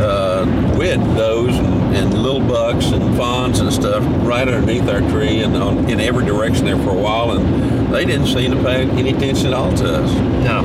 [0.00, 5.00] uh, we had does and, and little bucks and fawns and stuff right underneath our
[5.10, 8.62] tree and on, in every direction there for a while, and they didn't seem to
[8.62, 10.12] pay any attention at all to us.
[10.44, 10.62] No,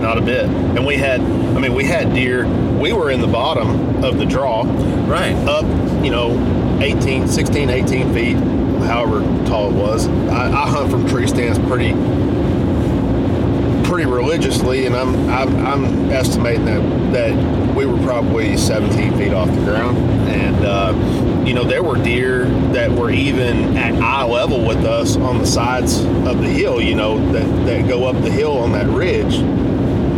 [0.00, 0.44] not a bit.
[0.44, 2.46] And we had, I mean, we had deer.
[2.78, 4.62] We were in the bottom of the draw,
[5.08, 5.34] Right.
[5.48, 5.64] up,
[6.04, 8.36] you know, 18, 16, 18 feet,
[8.86, 10.06] however tall it was.
[10.06, 11.94] I, I hunt from tree stands pretty,
[13.86, 19.48] pretty religiously, and I'm, I'm, I'm estimating that that we were probably 17 feet off
[19.48, 19.96] the ground,
[20.28, 25.16] and uh, you know, there were deer that were even at eye level with us
[25.16, 26.80] on the sides of the hill.
[26.80, 29.40] You know, that that go up the hill on that ridge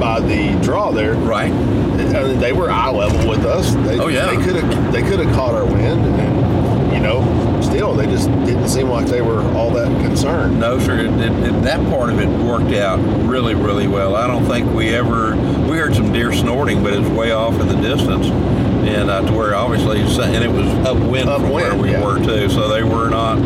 [0.01, 1.15] by the draw there.
[1.15, 1.53] Right.
[1.53, 3.75] I mean, they were eye level with us.
[3.75, 4.27] They, Oh, yeah.
[4.27, 6.48] They could have they could have caught our wind, and
[6.93, 10.59] you know, still they just didn't seem like they were all that concerned.
[10.59, 10.99] No, sir.
[10.99, 12.99] It, it, that part of it worked out
[13.29, 14.17] really, really well.
[14.17, 15.37] I don't think we ever
[15.69, 19.23] we heard some deer snorting, but it was way off in the distance, and uh,
[19.23, 22.05] to where obviously and it was upwind, from where we yeah.
[22.05, 22.49] were too.
[22.49, 23.39] So they were not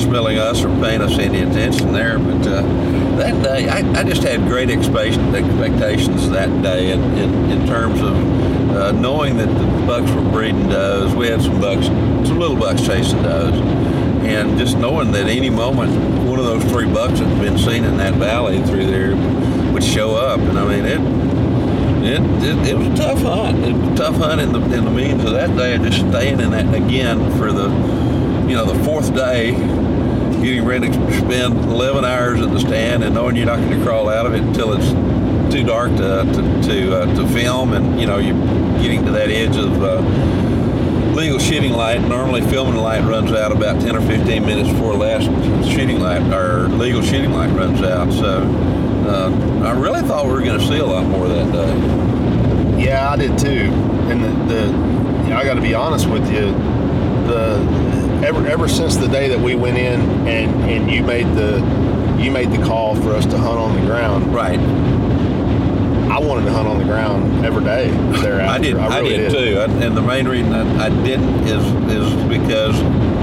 [0.00, 2.18] smelling us or paying us any attention there.
[2.18, 2.62] But uh,
[3.18, 8.00] that day, I, I just had great expectations, expectations that day, in, in, in terms
[8.00, 8.14] of
[8.70, 11.14] uh, knowing that the bucks were breeding does.
[11.14, 13.54] We had some bucks, some little bucks chasing does
[14.28, 15.90] and just knowing that any moment
[16.28, 19.16] one of those three bucks that's been seen in that valley through there
[19.72, 21.28] would show up, and I mean it.
[21.98, 23.58] It, it, it was a tough hunt.
[23.64, 26.40] It was a tough hunt in the in the means of that day just staying
[26.40, 27.68] in that again for the
[28.48, 33.14] you know the fourth day, getting ready to spend 11 hours at the stand and
[33.14, 34.90] knowing you're not going to crawl out of it until it's
[35.50, 38.36] too dark to to to, uh, to film, and you know you're
[38.80, 39.82] getting to that edge of.
[39.82, 40.48] Uh,
[41.18, 42.00] legal shooting light.
[42.00, 45.24] Normally, filming light runs out about 10 or 15 minutes before last
[45.68, 48.12] shooting light or legal shooting light runs out.
[48.12, 48.42] So,
[49.08, 52.84] uh, I really thought we were going to see a lot more that day.
[52.84, 53.72] Yeah, I did too.
[54.08, 54.66] And the, the
[55.24, 56.52] you know, I got to be honest with you.
[57.26, 57.58] The
[58.24, 61.58] ever ever since the day that we went in and and you made the
[62.18, 64.32] you made the call for us to hunt on the ground.
[64.34, 64.58] Right.
[66.10, 68.46] I wanted to hunt on the ground every day thereafter.
[68.46, 68.76] I did.
[68.76, 69.58] I, really did, too.
[69.58, 72.76] I, and the main reason I, I didn't is is because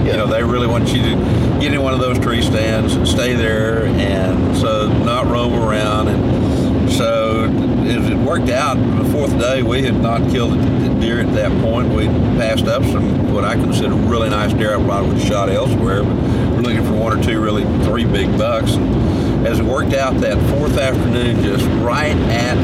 [0.05, 1.15] you know they really want you to
[1.59, 6.09] get in one of those tree stands and stay there, and so not roam around.
[6.09, 7.45] And so
[7.85, 11.51] as it worked out, the fourth day we had not killed a deer at that
[11.61, 11.89] point.
[11.89, 12.05] We
[12.37, 16.03] passed up some what I consider really nice deer I probably would have shot elsewhere,
[16.03, 18.73] but we're looking for one or two really three big bucks.
[18.73, 22.55] And as it worked out that fourth afternoon, just right at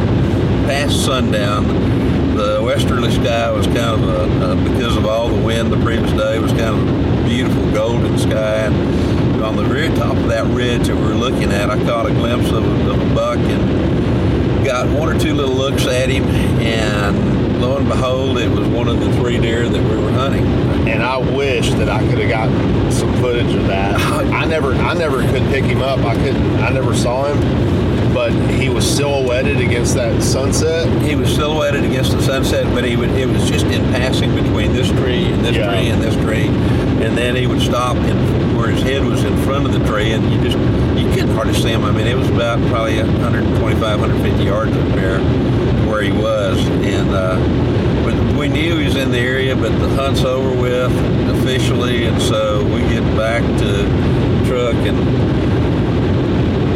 [0.66, 1.68] past sundown,
[2.36, 6.12] the westerly sky was kind of a, uh, because of all the wind the previous
[6.14, 8.66] day was kind of a beautiful golden sky.
[8.66, 12.08] And on the very top of that ridge that we were looking at, I caught
[12.08, 16.10] a glimpse of a, of a buck and got one or two little looks at
[16.10, 16.24] him.
[16.26, 20.46] And lo and behold, it was one of the three deer that we were hunting.
[20.88, 23.96] And I wish that I could have gotten some footage of that.
[24.34, 26.00] I never, I never could pick him up.
[26.00, 26.56] I couldn't.
[26.58, 30.88] I never saw him, but he was silhouetted against that sunset.
[31.04, 34.74] He was silhouetted against the sunset, but he would, it was just in passing between
[34.74, 35.68] this tree and this Yeah.
[35.72, 36.48] tree and this tree.
[37.06, 40.12] And then he would stop in, where his head was in front of the tree,
[40.12, 40.58] and you just,
[41.00, 41.84] you couldn't hardly see him.
[41.84, 45.20] I mean, it was about probably 125, 150 yards up there
[46.02, 46.58] where he was.
[46.68, 50.92] And uh, we knew he was in the area, but the hunt's over with
[51.42, 53.86] officially, and so we get back to
[54.48, 54.98] truck and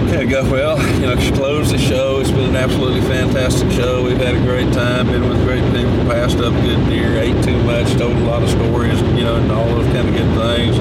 [0.09, 2.19] kind of go, well, you know, close the show.
[2.19, 4.03] It's been an absolutely fantastic show.
[4.03, 7.61] We've had a great time, been with great people, passed up good deer, ate too
[7.63, 10.77] much, told a lot of stories, you know, and all those kind of good things.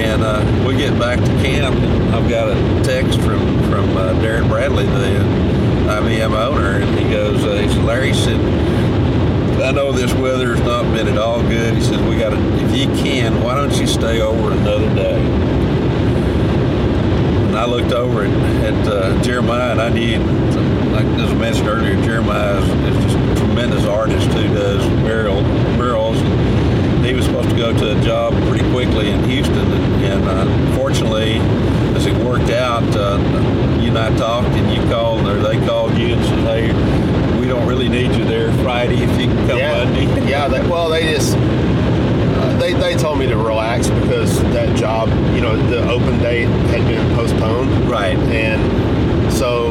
[0.00, 4.12] And uh, we get back to camp, and I've got a text from from uh,
[4.20, 5.53] Darren Bradley, the
[5.94, 8.40] IMB owner, and he goes, uh, he said, Larry said,
[9.62, 11.74] I know this weather's not been at all good.
[11.74, 15.16] He says, we got to, if you can, why don't you stay over another day?
[17.46, 20.18] And I looked over at, at uh, Jeremiah, and I knew,
[20.90, 25.42] like as I mentioned earlier, Jeremiah is, is just a tremendous artist who does mural,
[25.76, 26.20] murals.
[26.20, 30.24] And he was supposed to go to a job pretty quickly in Houston, and, and
[30.24, 31.38] uh, fortunately,
[31.94, 33.18] as it worked out, uh,
[33.96, 37.66] and I talked, and you called, or they called you and said, hey, we don't
[37.68, 40.04] really need you there Friday if you can come yeah, Monday.
[40.30, 40.48] yeah.
[40.48, 45.40] They, well, they just uh, they they told me to relax because that job, you
[45.40, 47.88] know, the open date had been postponed.
[47.88, 48.18] Right.
[48.18, 49.70] And so,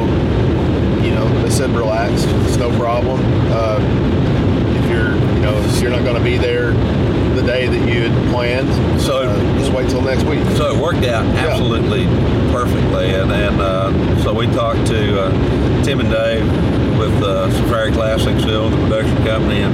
[1.04, 3.20] you know, they said relax, it's no problem.
[3.52, 3.80] Uh,
[4.78, 6.72] if you're, you know, if you're not going to be there
[7.36, 8.70] the day that you had planned,
[9.02, 10.40] So- uh, just wait till next week.
[10.58, 12.06] So it worked out absolutely
[12.52, 16.46] perfectly, and, and uh, so we talked to uh, Tim and Dave
[17.00, 19.74] with uh, Safari Classic still, the production company, and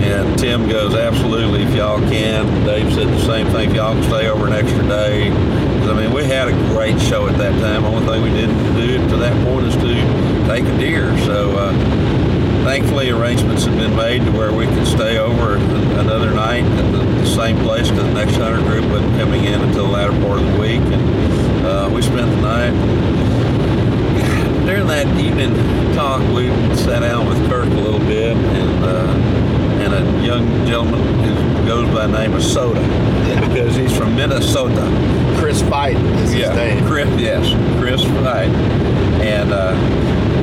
[0.00, 2.46] and Tim goes, absolutely, if y'all can.
[2.66, 5.30] Dave said the same thing, if y'all can stay over an extra day.
[5.30, 7.84] I mean, we had a great show at that time.
[7.84, 11.16] Only thing we didn't do to that point is to take a deer.
[11.26, 11.72] So uh,
[12.70, 17.10] thankfully, arrangements have been made to where we can stay over another night at the,
[17.26, 20.46] same place because the next hunter group wasn't coming in until the latter part of
[20.46, 20.80] the week.
[20.80, 22.70] And uh, we spent the night
[24.66, 25.52] during that evening
[25.94, 26.46] talk, we
[26.76, 29.19] sat down with Kirk a little bit, and uh,
[30.22, 32.80] young gentleman who goes by the name of Soda,
[33.48, 34.86] because he's from Minnesota.
[35.38, 36.86] Chris Fight is his name.
[36.86, 37.48] Chris, yes,
[37.80, 38.50] Chris Fight,
[39.20, 39.74] and uh,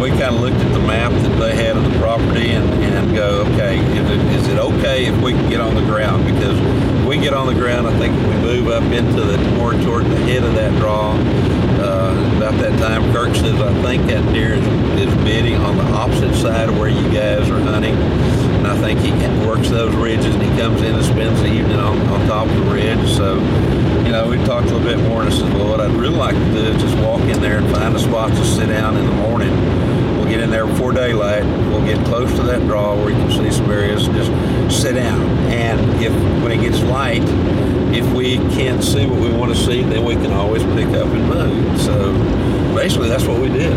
[0.01, 3.15] we kind of looked at the map that they had of the property and, and
[3.15, 6.25] go, okay, is it, is it okay if we can get on the ground?
[6.25, 6.59] Because
[7.07, 10.17] we get on the ground, I think we move up into the more toward the
[10.17, 11.13] head of that draw.
[11.79, 14.67] Uh, about that time, Kirk says, I think that deer is,
[14.99, 17.95] is bidding on the opposite side of where you guys are hunting.
[18.77, 21.97] I think he works those ridges and he comes in and spends the evening on,
[22.09, 23.09] on top of the ridge.
[23.09, 23.35] So,
[24.05, 26.35] you know, we talked a little bit more and I said, what I'd really like
[26.35, 29.05] to do is just walk in there and find a spot to sit down in
[29.05, 29.51] the morning.
[30.15, 31.43] We'll get in there before daylight.
[31.43, 34.93] We'll get close to that draw where you can see some areas and just sit
[34.93, 35.21] down.
[35.49, 36.13] And if
[36.43, 37.23] when it gets light,
[37.95, 41.07] if we can't see what we want to see, then we can always pick up
[41.07, 41.81] and move.
[41.81, 42.13] So
[42.75, 43.73] basically, that's what we did.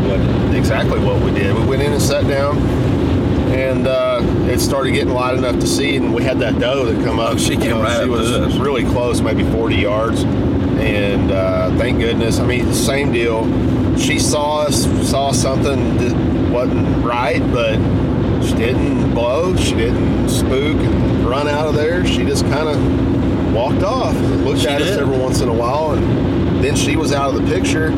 [0.54, 1.56] Exactly what we did.
[1.56, 2.58] We went in and sat down,
[3.50, 4.09] and uh,
[4.50, 7.34] it started getting light enough to see, and we had that doe that come up.
[7.34, 8.56] Oh, she came right she was us.
[8.56, 12.38] really close, maybe 40 yards, and uh, thank goodness.
[12.38, 13.46] I mean, same deal.
[13.96, 17.76] She saw us, saw something that wasn't right, but
[18.44, 19.56] she didn't blow.
[19.56, 22.06] She didn't spook and run out of there.
[22.06, 24.14] She just kind of walked off,
[24.44, 27.42] looked She at us every once in a while, and then she was out of
[27.42, 27.90] the picture.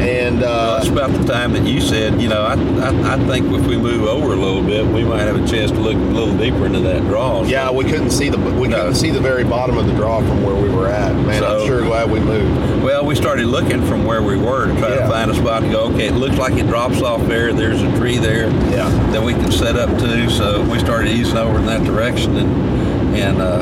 [0.00, 3.52] And uh, that's about the time that you said, you know, I, I, I think
[3.52, 5.98] if we move over a little bit, we might have a chance to look a
[5.98, 7.42] little deeper into that draw.
[7.42, 8.76] So- Yeah, we couldn't see the we No.
[8.78, 11.14] couldn't see the very bottom of the draw from where we were at.
[11.14, 12.82] Man, So- I'm sure glad we moved.
[12.82, 15.00] Well, we started looking from where we were to try Yeah.
[15.00, 15.80] to find a spot to go.
[15.92, 17.52] Okay, it looks like it drops off there.
[17.52, 18.88] There's a tree there Yeah.
[19.12, 20.30] that we can set up to.
[20.30, 22.70] So we started easing over in that direction and
[23.10, 23.58] and uh,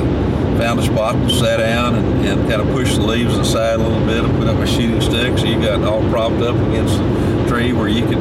[0.58, 3.82] found a spot and sat down and, and kind of pushed the leaves aside a
[3.82, 6.98] little bit and put up my shooting stick so you got all propped up against
[6.98, 8.18] the tree where you could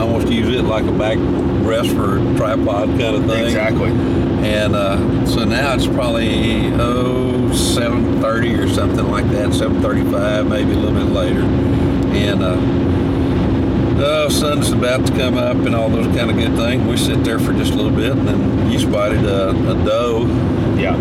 [0.00, 1.16] almost use it like a back
[1.64, 3.44] rest for a tripod kind of thing.
[3.44, 3.90] Exactly.
[3.90, 10.46] And uh, so now it's probably oh seven thirty or something like that, seven thirty-five,
[10.46, 11.42] maybe a little bit later.
[11.42, 12.56] And uh,
[14.02, 16.82] oh, sun's about to come up and all those kind of good things.
[16.86, 20.26] We sit there for just a little bit, and then you spotted a, a doe,
[20.78, 20.96] Yeah.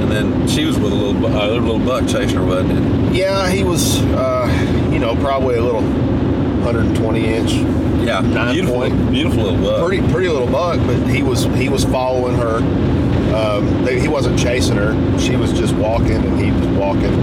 [0.00, 3.14] And then she was with a little uh, a little buck chasing her, wasn't it?
[3.16, 7.52] Yeah, he was, uh, you know, probably a little 120 inch,
[8.06, 9.10] Yeah, Nine beautiful, point.
[9.10, 9.86] beautiful little buck.
[9.86, 12.56] pretty pretty little buck, but he was he was following her.
[13.34, 14.94] Um, they, he wasn't chasing her.
[15.18, 17.14] She was just walking, and he was walking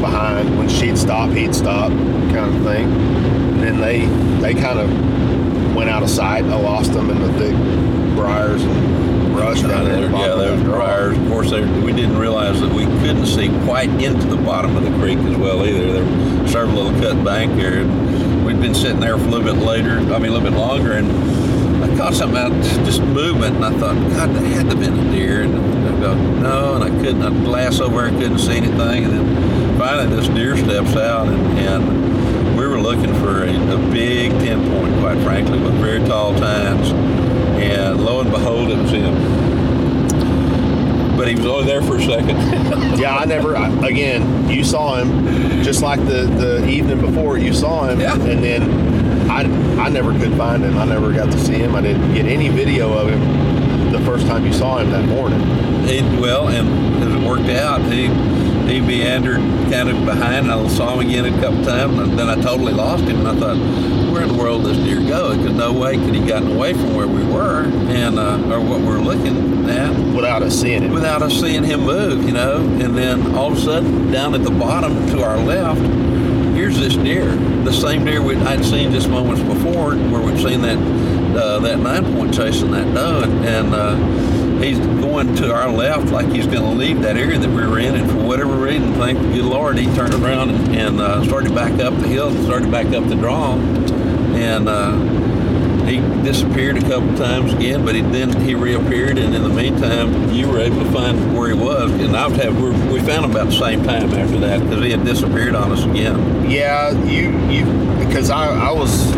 [0.00, 0.56] behind.
[0.58, 2.90] When she'd stop, he'd stop, kind of thing.
[2.90, 4.06] And then they
[4.40, 4.90] they kind of
[5.76, 6.44] went out of sight.
[6.44, 7.54] I lost them in the thick
[8.16, 10.10] briars and brush down there.
[10.10, 11.16] yeah, there was briars.
[11.18, 14.84] Of course, there, we didn't realize that we couldn't see quite into the bottom of
[14.84, 15.92] the creek as well either.
[15.92, 16.04] There
[16.42, 17.84] were several little cut bank there.
[18.44, 20.92] We'd been sitting there for a little bit later, I mean, a little bit longer,
[20.92, 21.10] and
[21.84, 22.52] I caught something out,
[22.84, 25.42] just movement, and I thought, God, that had to have been a deer.
[25.42, 25.54] And
[25.88, 27.22] I go, no, and I couldn't.
[27.22, 29.04] I glass over and couldn't see anything.
[29.04, 33.78] And then finally, this deer steps out, and, and we were looking for a, a
[33.92, 36.92] big 10 point, quite frankly, with very tall tines.
[37.62, 39.14] And lo and behold, it was him.
[41.16, 42.72] But he was only there for a second.
[43.02, 43.56] Yeah, I never.
[43.56, 47.36] I, again, you saw him just like the the evening before.
[47.38, 48.14] You saw him, Yeah.
[48.14, 48.62] and then
[49.30, 49.40] I
[49.82, 50.78] I never could find him.
[50.78, 51.74] I never got to see him.
[51.74, 55.40] I didn't get any video of him the first time you saw him that morning.
[55.86, 58.06] he, well, and as it worked out, he
[58.68, 59.38] he meandered
[59.70, 60.50] kind of behind.
[60.50, 63.24] I saw him again a couple times, and then I totally lost him.
[63.24, 65.36] And I thought, where in the world does this deer go?
[65.36, 68.80] Because no way could he gotten away from where we were and uh, or what
[68.80, 69.90] we're looking at.
[70.14, 70.92] Without us seeing him.
[70.92, 72.56] without us seeing him move, you know.
[72.56, 75.80] And then all of a sudden, down at the bottom to our left,
[76.54, 77.34] here's this deer,
[77.64, 80.78] the same deer we I'd seen just moments before, where we'd seen that
[81.36, 83.96] uh, that nine point chasing that doe, and, and uh,
[84.62, 87.78] he's going to our left like he's going to leave that area that we were
[87.78, 91.24] in, and for whatever reason, thank the good Lord, he turned around and, and uh,
[91.24, 94.68] started back up the hill, started back up the draw, and.
[94.68, 95.18] Uh,
[95.82, 100.32] he disappeared a couple times again, but he, then he reappeared, and in the meantime,
[100.32, 101.90] you were able to find where he was.
[101.90, 104.90] And I've had we we found him about the same time after that because he
[104.90, 106.48] had disappeared on us again.
[106.50, 107.64] Yeah, you you
[107.98, 109.12] because I I was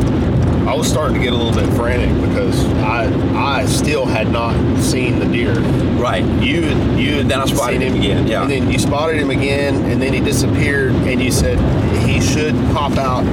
[0.67, 3.05] I was starting to get a little bit frantic because I
[3.35, 5.61] I still had not seen the deer.
[6.01, 6.25] Right.
[6.43, 6.61] You
[6.97, 8.43] you Then I spotted seen him again, yeah.
[8.43, 11.59] and then you spotted him again, and then he disappeared, and you said
[12.07, 13.25] he should pop out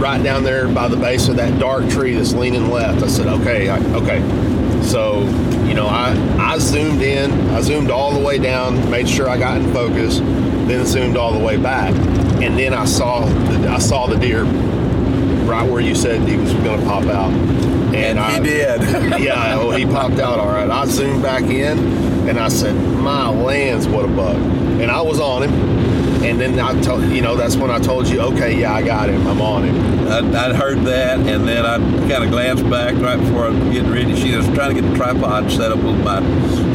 [0.00, 3.02] right down there by the base of that dark tree that's leaning left.
[3.02, 4.82] I said, okay, I, okay.
[4.82, 5.22] So
[5.66, 9.38] you know, I I zoomed in, I zoomed all the way down, made sure I
[9.38, 11.94] got in focus, then zoomed all the way back,
[12.42, 14.44] and then I saw the, I saw the deer
[15.52, 17.30] right where you said he was going to pop out.
[17.94, 18.80] And, I, he did.
[19.20, 20.68] yeah, well, he popped out all right.
[20.68, 21.78] I zoomed back in
[22.26, 24.36] and I said, My lands, what a bug.
[24.80, 25.52] And I was on him.
[26.24, 29.10] And then I told you know, that's when I told you, okay, yeah, I got
[29.10, 29.26] him.
[29.26, 30.08] I'm on him.
[30.08, 31.78] I'd, I'd heard that, and then I
[32.08, 34.34] kind of glanced back right before I was getting ready to shoot.
[34.34, 36.20] I was trying to get the tripod set up with my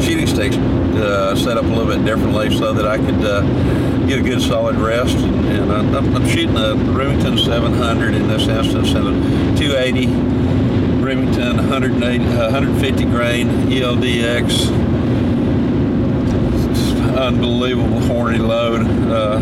[0.02, 3.40] shooting sticks uh, set up a little bit differently so that I could uh,
[4.08, 5.16] get a good solid rest.
[5.18, 10.06] And I, I'm, I'm shooting a Remington 700 in this instance and a 280
[11.04, 14.68] Remington 180, uh, 150 grain ELDX.
[17.18, 18.86] Unbelievable Hornady load.
[19.10, 19.38] Uh,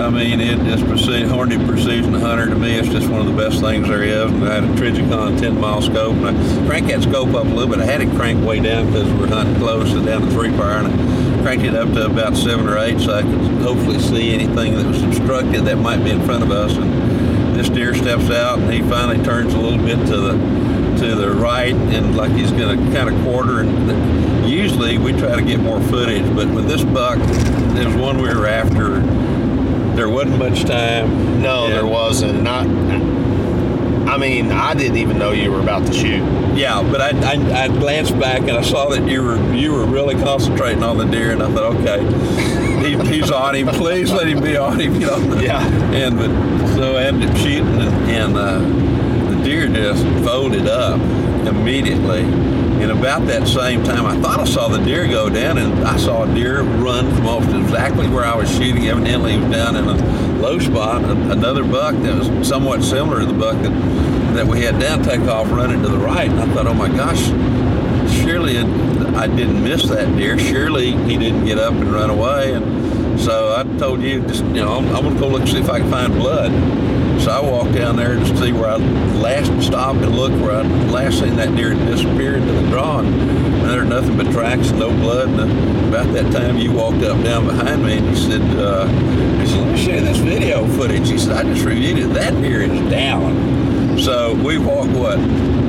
[0.00, 3.36] I mean, it just precision, Hornady Precision Hunter to me, it's just one of the
[3.36, 4.30] best things there is.
[4.30, 7.48] And I had a Trijicon 10 mile scope, and I cranked that scope up a
[7.48, 7.80] little bit.
[7.80, 10.50] I had it cranked way down because we were hunting close and down the three
[10.52, 13.98] fire, and I cranked it up to about seven or eight so I could hopefully
[13.98, 16.76] see anything that was obstructed that might be in front of us.
[16.76, 20.68] And this deer steps out, and he finally turns a little bit to the
[20.98, 23.60] to the right, and like he's going to kind of quarter.
[23.60, 27.18] And usually we try to get more footage, but with this buck,
[27.74, 29.00] there's one we were after
[29.98, 31.42] there wasn't much time.
[31.42, 32.42] No, there wasn't.
[32.44, 32.66] Not.
[34.18, 36.24] I mean, I didn't even know you were about to shoot.
[36.56, 39.86] Yeah, but I, I, I glanced back and I saw that you were you were
[39.86, 42.00] really concentrating on the deer, and I thought, okay,
[42.84, 43.68] he, he's on him.
[43.68, 45.00] Please let him be on him.
[45.00, 45.40] You know.
[45.40, 45.64] Yeah.
[45.92, 46.30] And but
[46.74, 48.58] so I ended up shooting, and, and uh,
[49.30, 50.98] the deer just folded up
[51.46, 52.22] immediately.
[52.82, 55.96] And about that same time, I thought I saw the deer go down, and I
[55.96, 58.88] saw a deer run from almost exactly where I was shooting.
[58.88, 61.04] Evidently, he was down in a low spot.
[61.04, 64.07] Another buck that was somewhat similar to the buck that,
[64.38, 66.30] that we had down take off running to the right.
[66.30, 67.26] And I thought, oh my gosh,
[68.22, 70.38] surely I didn't miss that deer.
[70.38, 72.52] Surely he didn't get up and run away.
[72.52, 75.68] And so I told you, just you know, I'm, I'm gonna go look see if
[75.68, 76.52] I can find blood.
[77.20, 80.62] So I walked down there to see where I last stopped and looked where I
[80.62, 83.00] last seen that deer disappear into the draw.
[83.00, 85.30] And there's nothing but tracks no blood.
[85.30, 88.86] And about that time, you walked up down behind me and you said, uh,
[89.40, 92.14] he said, "Let me show you this video footage." He said, "I just reviewed it.
[92.14, 93.67] That deer is down."
[93.98, 95.16] So we walked what,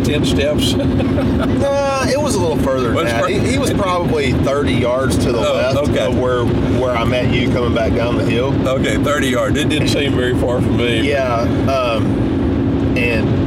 [0.06, 0.74] ten steps?
[0.74, 3.30] Nah, it was a little further than that.
[3.30, 6.06] He, he was probably 30 yards to the Oh, left okay.
[6.08, 6.46] of where
[6.80, 8.54] where I met you coming back down the hill.
[8.68, 9.58] okay, thirty yards.
[9.58, 11.08] It didn't seem very far from me.
[11.10, 12.06] Yeah, um,
[12.98, 13.39] and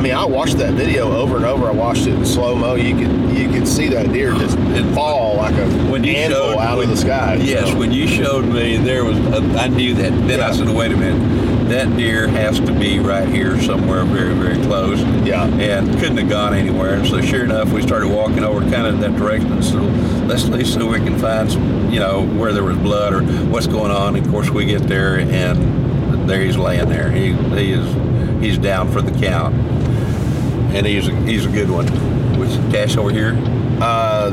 [0.00, 1.66] I mean, I watched that video over and over.
[1.66, 2.74] I watched it in slow mo.
[2.74, 4.56] You could you could see that deer just
[4.94, 7.34] fall like a when you anvil showed out when- of the sky.
[7.38, 9.18] Yes, So, when you showed me, there was.
[9.18, 10.10] A, I knew that.
[10.26, 14.32] Then I said, "Wait a minute, that deer has to be right here somewhere, very,
[14.32, 15.44] very close." Yeah.
[15.44, 16.94] And couldn't have gone anywhere.
[16.94, 19.62] And so, sure enough, we started walking over kind of in that direction.
[19.62, 19.80] So
[20.26, 23.20] let's at least if we can find some, you know, where there was blood or
[23.52, 24.16] what's going on.
[24.16, 27.10] And of course, we get there, and there he's laying there.
[27.10, 27.86] He he is
[28.40, 29.54] he's down for the count,
[30.74, 31.86] and he's a, he's a good one.
[32.38, 33.34] With Cash over here.
[33.82, 34.30] uh,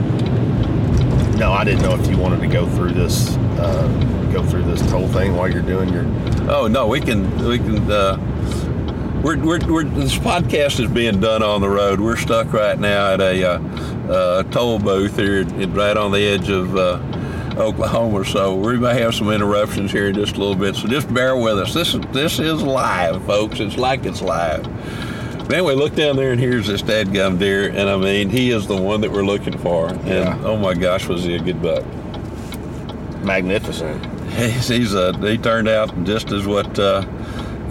[1.37, 4.81] no, I didn't know if you wanted to go through this uh, go through this
[4.89, 6.05] whole thing while you're doing your.
[6.49, 7.91] Oh no, we can we can.
[7.91, 8.17] Uh,
[9.23, 11.99] we're, we're, we're this podcast is being done on the road.
[11.99, 13.59] We're stuck right now at a uh,
[14.11, 16.99] uh, toll booth here, at- right on the edge of uh,
[17.57, 18.23] Oklahoma.
[18.25, 20.75] So we may have some interruptions here in just a little bit.
[20.75, 21.73] So just bear with us.
[21.73, 23.59] This this is live, folks.
[23.59, 24.65] It's like it's live.
[25.47, 28.67] But anyway, look down there and here's this dadgum deer, and I mean he is
[28.67, 29.87] the one that we're looking for.
[29.87, 30.41] And Yeah.
[30.43, 31.85] oh my gosh, was he a good buck?
[33.23, 34.05] Magnificent.
[34.33, 37.03] He's, he's a, he turned out just as what uh,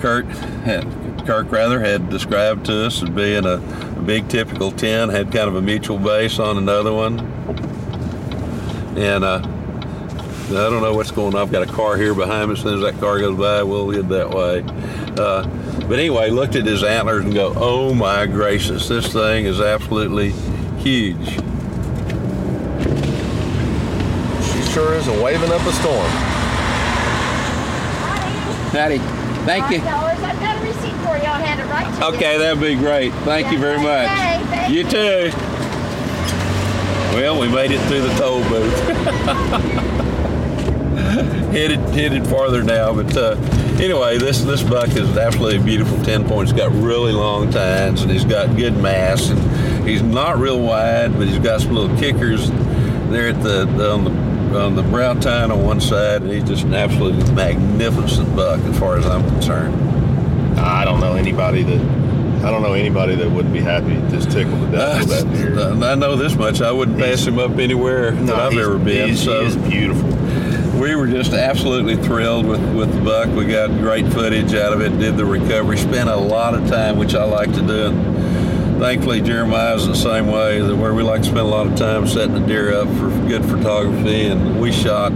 [0.00, 0.26] Kurt
[0.64, 0.84] had,
[1.26, 5.48] Kirk rather had described to us as being a, a big typical 10, had kind
[5.48, 7.20] of a mutual base on another one.
[8.96, 11.42] And uh, I don't know what's going on.
[11.42, 12.54] I've got a car here behind me.
[12.54, 14.64] As soon as that car goes by, we'll head that way.
[15.22, 15.42] Uh,
[15.80, 20.30] but anyway, looked at his antlers and go, oh my gracious, this thing is absolutely
[20.80, 21.28] huge.
[24.42, 26.10] She sure is a waving up a storm.
[28.72, 28.98] Patty,
[29.44, 29.78] thank you.
[29.78, 31.24] I've got a receipt for you.
[31.24, 32.14] I'll hand it right to you.
[32.16, 33.12] Okay, that'd be great.
[33.24, 34.10] Thank you very much.
[34.10, 35.30] Okay, thank You too.
[37.16, 40.12] Well, we made it through the toll booth.
[41.52, 42.92] headed headed farther now.
[42.94, 43.36] But uh,
[43.80, 46.02] anyway, this this buck is absolutely beautiful.
[46.04, 46.52] Ten points.
[46.52, 51.26] Got really long tines and he's got good mass and he's not real wide, but
[51.28, 52.50] he's got some little kickers
[53.10, 54.26] there at the, on the
[54.58, 58.78] on the brow tine on one side, and he's just an absolutely magnificent buck as
[58.78, 59.74] far as I'm concerned.
[60.58, 61.80] I don't know anybody that
[62.44, 65.32] I don't know anybody that wouldn't be happy to just tickled to death with that
[65.34, 65.58] deer.
[65.84, 66.60] I know this much.
[66.62, 69.08] I wouldn't pass him up anywhere No, that I've ever been.
[69.10, 70.15] he's- so he is beautiful.
[70.76, 73.28] We were just absolutely thrilled with, with the buck.
[73.28, 76.98] We got great footage out of it, did the recovery, spent a lot of time,
[76.98, 77.86] which I like to do.
[77.86, 82.06] And thankfully, Jeremiah's the same way, where we like to spend a lot of time
[82.06, 84.26] setting the deer up for good photography.
[84.26, 85.12] And we shot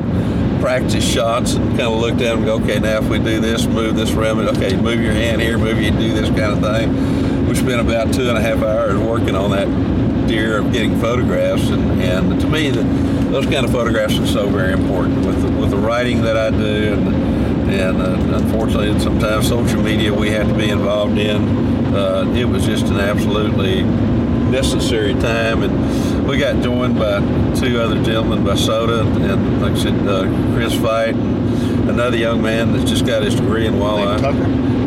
[0.60, 3.66] practice shots and kind of looked at them go, okay, now if we do this,
[3.66, 7.46] move this around, okay, move your hand here, move you do this kind of thing.
[7.48, 11.68] We spent about two and a half hours working on that deer of getting photographs
[11.70, 12.82] and, and to me the,
[13.30, 16.50] those kind of photographs are so very important with the, with the writing that I
[16.50, 21.94] do and, and uh, unfortunately sometimes social media we have to be involved in.
[21.94, 23.82] Uh, it was just an absolutely
[24.50, 27.18] necessary time and we got joined by
[27.54, 30.24] two other gentlemen by Soda and like I said uh,
[30.54, 34.34] Chris Fight and another young man that's just got his degree in wildlife.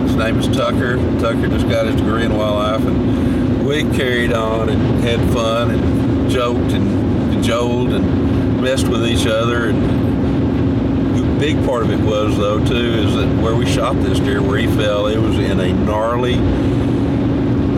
[0.03, 0.97] His name is Tucker.
[1.19, 6.29] Tucker just got his degree in wildlife, and we carried on and had fun and
[6.29, 9.69] joked and cajoled and messed with each other.
[9.69, 14.19] And the big part of it was, though, too, is that where we shot this
[14.19, 16.37] deer, where he fell, it was in a gnarly,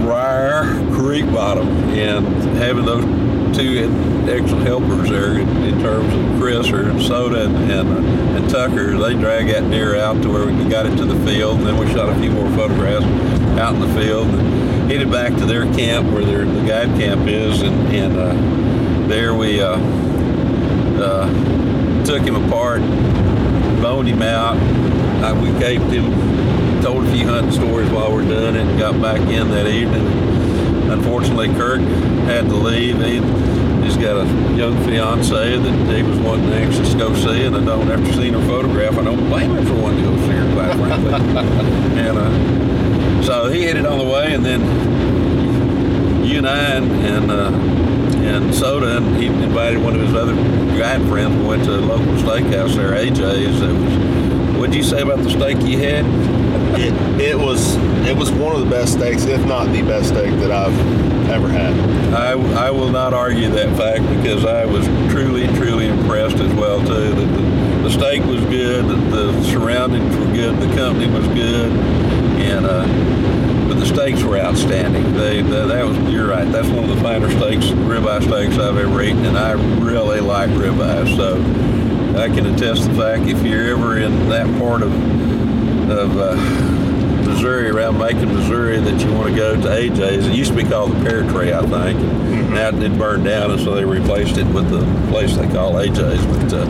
[0.07, 3.03] rare creek bottom, and having those
[3.57, 3.89] two
[4.29, 7.89] excellent helpers there in, in terms of Chris or Soda and, and,
[8.37, 11.57] and Tucker, they dragged that deer out to where we got it to the field,
[11.57, 13.05] and then we shot a few more photographs
[13.57, 17.27] out in the field, and headed back to their camp where their the guide camp
[17.27, 18.64] is, and, and uh,
[19.07, 19.77] there we uh,
[20.99, 22.81] uh, took him apart,
[23.81, 24.57] boned him out.
[25.23, 26.11] Uh, we caped him,
[26.81, 30.05] told a few hunting stories while we're doing it, and got back in that evening.
[30.91, 32.97] Unfortunately, Kirk had to leave.
[32.97, 33.21] He,
[33.83, 37.63] he's got a young fiance that he was wanting anxious to go see, and I
[37.63, 40.53] don't, after seeing her photograph, I don't blame him for wanting to go see her,
[40.53, 41.13] quite frankly.
[41.99, 44.61] and uh, so he headed on the way, and then
[46.25, 50.35] you and I and, and uh, and Soda, and he invited one of his other
[50.77, 51.35] guide friends.
[51.35, 53.61] We went to a local steakhouse there, AJ's.
[53.61, 56.05] It was, what'd you say about the steak you had?
[56.79, 57.75] It, it was
[58.07, 61.47] it was one of the best steaks, if not the best steak that I've ever
[61.47, 61.73] had.
[62.13, 62.31] I,
[62.67, 67.15] I will not argue that fact because I was truly, truly impressed as well too.
[67.15, 67.41] The, the,
[67.83, 72.85] the steak was good, the, the surroundings were good, the company was good, and uh,
[73.75, 75.13] but the steaks were outstanding.
[75.13, 76.49] They, they that was you're right.
[76.51, 79.51] That's one of the finer steaks, ribeye steaks I've ever eaten, and I
[79.83, 81.15] really like ribeye.
[81.15, 81.35] So
[82.19, 84.93] I can attest the fact if you're ever in that part of
[85.89, 86.35] of uh,
[87.27, 90.27] Missouri, around Macon, Missouri, that you want to go to AJ's.
[90.27, 91.99] It used to be called the Pear Tree, I think.
[91.99, 95.73] And Now it burned down, and so they replaced it with the place they call
[95.73, 96.25] AJ's.
[96.25, 96.65] But uh,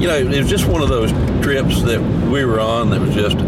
[0.00, 1.12] you know, it was just one of those
[1.42, 3.38] trips that we were on that was just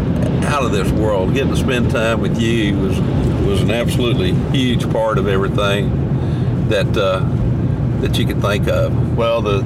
[0.43, 1.33] out of this world.
[1.33, 2.99] Getting to spend time with you was
[3.45, 7.19] was an absolutely huge part of everything that uh,
[8.01, 9.17] that you could think of.
[9.17, 9.61] Well, the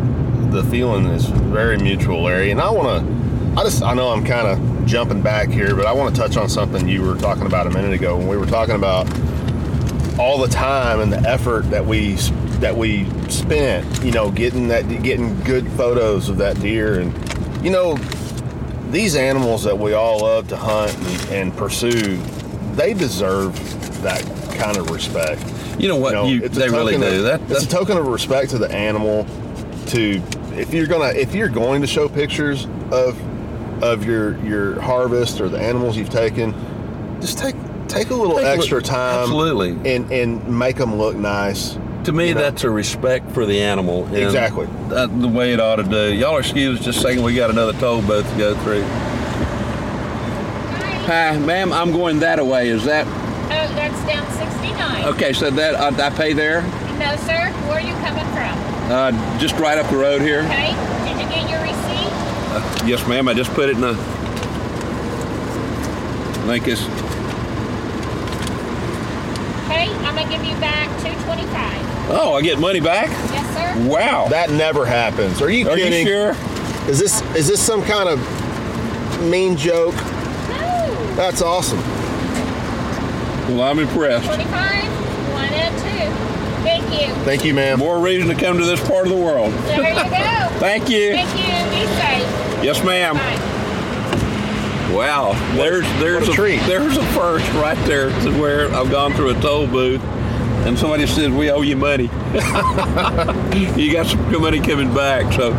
[0.51, 2.51] the feeling is very mutual, Larry.
[2.51, 5.85] And I want to, I just, I know I'm kind of jumping back here, but
[5.85, 8.37] I want to touch on something you were talking about a minute ago when we
[8.37, 9.07] were talking about
[10.19, 12.13] all the time and the effort that we
[12.59, 17.13] that we spent, you know, getting that getting good photos of that deer and
[17.63, 17.97] you know
[18.91, 22.17] these animals that we all love to hunt and, and pursue,
[22.73, 23.53] they deserve
[24.01, 24.23] that
[24.57, 25.43] kind of respect.
[25.79, 26.09] You know what?
[26.11, 27.21] You know, you, they really token do.
[27.23, 29.25] That, it's a token of respect to the animal.
[29.87, 30.21] To
[30.55, 33.17] if you're gonna if you're going to show pictures of
[33.83, 36.53] of your your harvest or the animals you've taken,
[37.21, 37.55] just take
[37.87, 39.69] take a little Take look- extra time, absolutely.
[39.89, 41.77] and and make them look nice.
[42.07, 42.41] To me, you know.
[42.41, 44.05] that's a respect for the animal.
[44.05, 44.65] and Exactly.
[44.87, 46.13] That, the way it ought to do.
[46.13, 47.21] Y'all excuse us just a second.
[47.23, 48.83] We got another toll booth to go through.
[51.07, 51.71] Hi, ma'am.
[51.73, 52.69] I'm going that way.
[52.69, 55.05] Is that Oh, that's down 69.
[55.05, 55.33] okay?
[55.33, 56.61] So that I, I pay there.
[56.97, 57.51] No, sir.
[57.67, 58.57] Where are you coming from?
[58.91, 60.43] Uh, just right up the road here.
[60.43, 60.73] Okay.
[61.05, 62.11] Did you get your receipt?
[62.55, 63.27] Uh, yes, ma'am.
[63.27, 63.91] I just put it in the.
[66.39, 66.83] I think it's
[69.67, 69.91] Okay.
[70.05, 71.66] I'm gonna give you back 225.
[72.09, 73.09] Oh, I get money back.
[73.09, 73.87] Yes, sir.
[73.87, 74.27] Wow.
[74.29, 75.41] That never happens.
[75.41, 75.93] Are you kidding?
[75.93, 76.89] Are you sure?
[76.89, 78.19] Is this is this some kind of
[79.23, 79.95] mean joke?
[79.95, 81.13] No.
[81.15, 81.79] That's awesome.
[83.49, 84.25] Well, I'm impressed.
[84.25, 84.53] 25.
[85.33, 86.63] One and two.
[86.63, 87.13] Thank you.
[87.23, 87.79] Thank you, ma'am.
[87.79, 89.51] More reason to come to this part of the world.
[89.65, 90.03] There you go.
[90.59, 91.13] Thank you.
[91.13, 91.79] Thank you.
[91.79, 92.63] Be safe.
[92.63, 93.15] Yes, ma'am.
[94.93, 96.59] Wow, there's there's a treat.
[96.61, 100.01] there's a first right there to where I've gone through a toll booth,
[100.65, 102.03] and somebody said we owe you money.
[103.75, 105.53] you got some good money coming back, so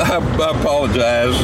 [0.00, 1.36] I, I apologize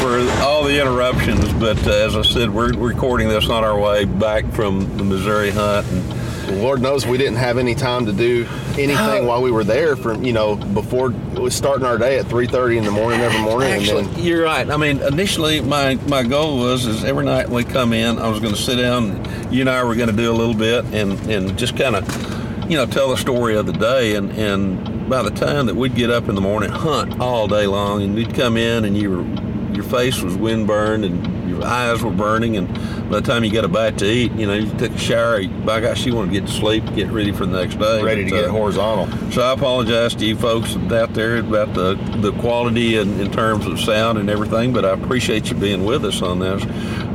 [0.00, 1.52] for all the interruptions.
[1.54, 5.50] But uh, as I said, we're recording this on our way back from the Missouri
[5.50, 5.86] hunt.
[5.88, 6.13] And,
[6.48, 8.46] Lord knows we didn't have any time to do
[8.78, 9.96] anything while we were there.
[9.96, 13.72] From you know before we starting our day at 3:30 in the morning every morning,
[13.72, 14.68] Actually, and then you're right.
[14.70, 18.40] I mean, initially, my, my goal was is every night we come in, I was
[18.40, 19.52] going to sit down.
[19.52, 22.70] You and I were going to do a little bit and and just kind of,
[22.70, 24.16] you know, tell the story of the day.
[24.16, 27.66] And and by the time that we'd get up in the morning, hunt all day
[27.66, 32.02] long, and you'd come in and you were your face was windburned and your eyes
[32.02, 32.68] were burning, and
[33.10, 35.46] by the time you got a bite to eat, you know, you took a shower.
[35.46, 38.02] By gosh, you want to get to sleep, get ready for the next day.
[38.02, 39.30] ready to But, get horizontal.
[39.30, 43.66] so I apologize to you folks out there about the, the quality in, in terms
[43.66, 46.62] of sound and everything, but I appreciate you being with us on this.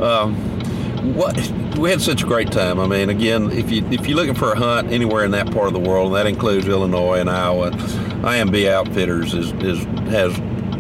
[0.01, 0.35] Um,
[1.15, 1.35] what
[1.77, 2.79] we had such a great time.
[2.79, 5.67] I mean, again, if you if you're looking for a hunt anywhere in that part
[5.67, 10.37] of the world, and that includes Illinois and Iowa, IMB Outfitters is, is has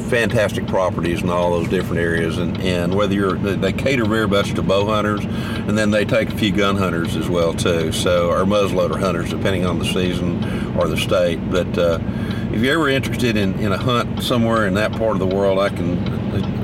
[0.09, 2.37] fantastic properties in all those different areas.
[2.37, 6.29] And, and whether you're they cater very much to bow hunters and then they take
[6.29, 7.91] a few gun hunters as well too.
[7.91, 11.37] So or muzzleloader hunters depending on the season or the state.
[11.49, 11.99] But uh,
[12.51, 15.59] if you're ever interested in, in a hunt somewhere in that part of the world
[15.59, 16.19] I can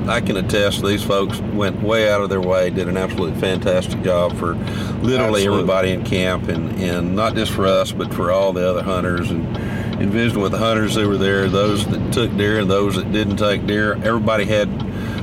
[0.08, 4.02] I can attest these folks went way out of their way did an absolutely fantastic
[4.02, 5.46] job for literally Absolutely.
[5.46, 6.48] everybody in camp.
[6.48, 10.42] And, and not just for us but for all the other hunters and and visiting
[10.42, 13.66] with the hunters that were there, those that took deer and those that didn't take
[13.66, 13.94] deer.
[13.94, 14.70] Everybody had,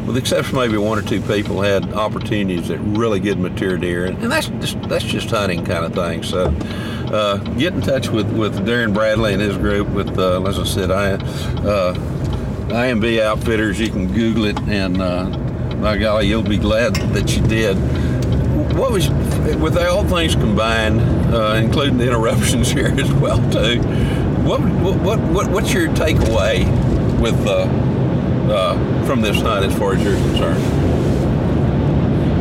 [0.05, 3.78] with the exception of maybe one or two people, had opportunities at really good mature
[3.78, 6.24] deer, and, and that's just that's just hunting kind of thing.
[6.24, 6.53] So.
[7.03, 9.88] Uh, get in touch with, with Darren Bradley and his group.
[9.89, 11.93] With uh, as I said, I uh,
[12.69, 13.80] IMB Outfitters.
[13.80, 15.26] You can Google it, and uh,
[15.80, 17.76] by golly, you'll be glad that you did.
[18.76, 21.01] What was with all things combined,
[21.32, 23.80] uh, including the interruptions here as well too?
[24.44, 26.66] What what what what's your takeaway
[27.20, 27.64] with uh,
[28.52, 30.64] uh, from this hunt as far as you're concerned?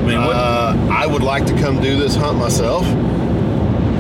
[0.03, 2.85] I mean, what, Uh, I would like to come do this hunt myself.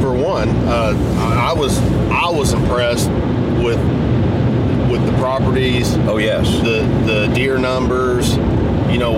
[0.00, 1.78] For one, uh, I I was
[2.10, 3.08] I was impressed
[3.62, 3.78] with
[4.90, 8.36] with the properties, oh yes, the the deer numbers.
[8.90, 9.14] You know,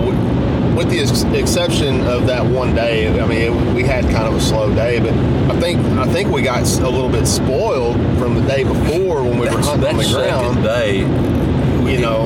[0.75, 3.07] with, the ex- exception of that one day.
[3.19, 5.13] I mean, it, we had kind of a slow day, but
[5.53, 9.39] I think I think we got a little bit spoiled from the day before when
[9.39, 10.63] we were that's, hunting on the ground.
[10.63, 10.99] day.
[11.91, 12.25] You know,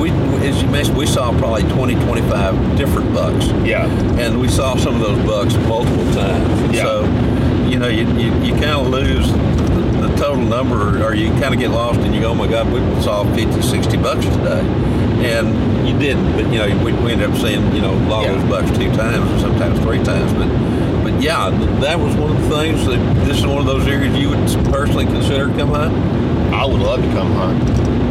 [0.00, 0.10] we
[0.46, 3.46] as you mentioned, we saw probably 20, 25 different bucks.
[3.66, 3.86] yeah,
[4.18, 6.74] and we saw some of those bucks multiple times.
[6.74, 6.84] Yeah.
[6.84, 7.04] So,
[7.68, 9.30] you know, you, you, you kind of lose
[10.20, 12.78] total number, or you kind of get lost and you go, oh my God, we
[13.02, 14.60] saw 50, 60 bucks today.
[15.24, 18.24] And you didn't, but, you know, we, we ended up seeing, you know, a lot
[18.24, 18.32] Yeah.
[18.32, 20.32] of those bucks two times and sometimes three times.
[20.34, 20.48] But,
[21.04, 21.48] but yeah,
[21.80, 24.46] that was one of the things that this is one of those areas you would
[24.72, 25.94] personally consider come hunt.
[26.54, 28.09] I would love to come hunt.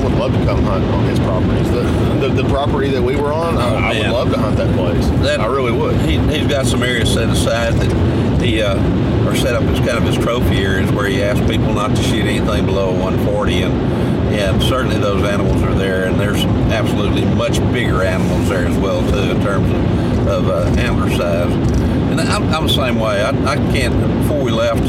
[0.00, 1.70] I would love to come hunt on his properties.
[1.70, 1.82] The,
[2.26, 4.74] the, the property that we were on, I, Oh, I would love to hunt that
[4.74, 5.06] place.
[5.22, 5.96] That- I really would.
[6.02, 8.76] He, he's got some areas set aside that he, uh,
[9.28, 12.02] or set up as kind of his trophy areas where he asks people not to
[12.02, 17.58] shoot anything below 140, and and certainly those animals are there, and there's absolutely much
[17.72, 21.52] bigger animals there as well too in terms of, of uh, antler size.
[22.10, 23.20] And I'm, I'm the same way.
[23.22, 23.92] I, I can't.
[24.22, 24.82] Before we left,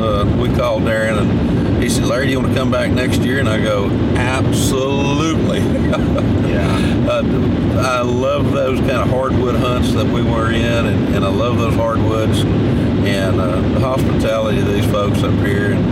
[0.00, 1.55] uh, we called Darren and
[1.86, 5.60] he said, "Larry, do you want to come back next year?" And I go, "Absolutely."
[6.46, 7.06] Yeah.
[7.10, 11.28] Uh, I love those kind of hardwood hunts that we were in, and, and I
[11.28, 15.72] love those hardwoods and uh, the hospitality of these folks up here.
[15.72, 15.84] And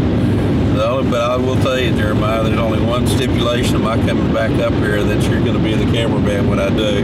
[0.76, 4.32] the only, but I will tell you, Jeremiah, there's only one stipulation of my coming
[4.32, 7.03] back up here that you're going to be the cameraman when I do.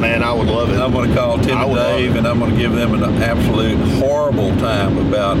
[0.00, 0.78] Man, I would love it.
[0.78, 3.78] I'm going to call Tim and Dave, and I'm going to give them an absolute
[3.98, 5.38] horrible time about,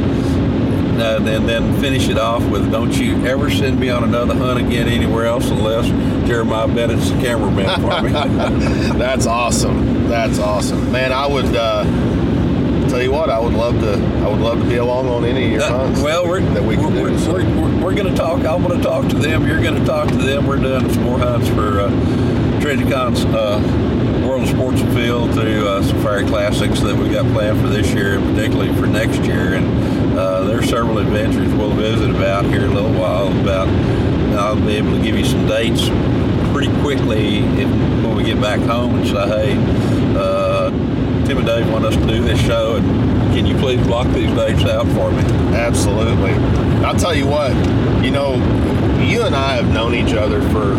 [1.00, 4.58] uh, and then finish it off with, "Don't you ever send me on another hunt
[4.60, 5.86] again anywhere else unless
[6.28, 8.10] Jeremiah Bennett's the cameraman for me."
[8.98, 10.08] That's awesome.
[10.08, 10.90] That's awesome.
[10.92, 11.84] Man, I would uh,
[12.88, 13.30] tell you what.
[13.30, 13.92] I would love to.
[14.24, 16.00] I would love to be along on any of your Uh, hunts.
[16.00, 17.18] well, we're that we can we're, do.
[17.18, 17.32] so.
[17.34, 18.44] we're, we're, we're going to talk.
[18.44, 19.46] I want to talk to them.
[19.46, 20.46] You're going to talk to them.
[20.46, 21.90] We're doing some more hunts for uh,
[22.60, 23.60] Trijicon's uh,
[24.26, 28.34] World Sports Afield through uh, Safari Classics that we got planned for this year, and
[28.34, 29.54] particularly for next year.
[29.54, 33.28] And uh, there's several adventures we'll visit about here in a little while.
[33.40, 33.68] About
[34.38, 35.88] I'll be able to give you some dates
[36.52, 37.68] pretty quickly if,
[38.04, 39.56] when we get back home and say, hey.
[40.16, 40.70] Uh,
[41.28, 42.86] Tim and Dave want us to do this show, and
[43.34, 45.20] can you please block these dates out for me?
[45.54, 46.32] Absolutely.
[46.82, 47.52] I'll tell you what,
[48.02, 48.36] you know,
[49.04, 50.74] you and I have known each other for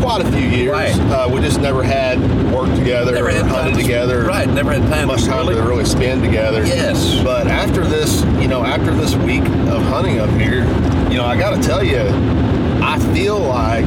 [0.00, 0.72] quite a few years.
[0.72, 0.98] Right.
[1.10, 2.18] Uh, we just never had
[2.52, 4.24] worked together Never or had hunted to- together.
[4.24, 5.54] Right, never had time Much to time really.
[5.60, 6.64] to really spend together.
[6.64, 7.20] Yes.
[7.22, 10.64] But after this, you know, after this week of hunting up here,
[11.10, 12.00] you know, I got to tell you,
[12.82, 13.84] I feel like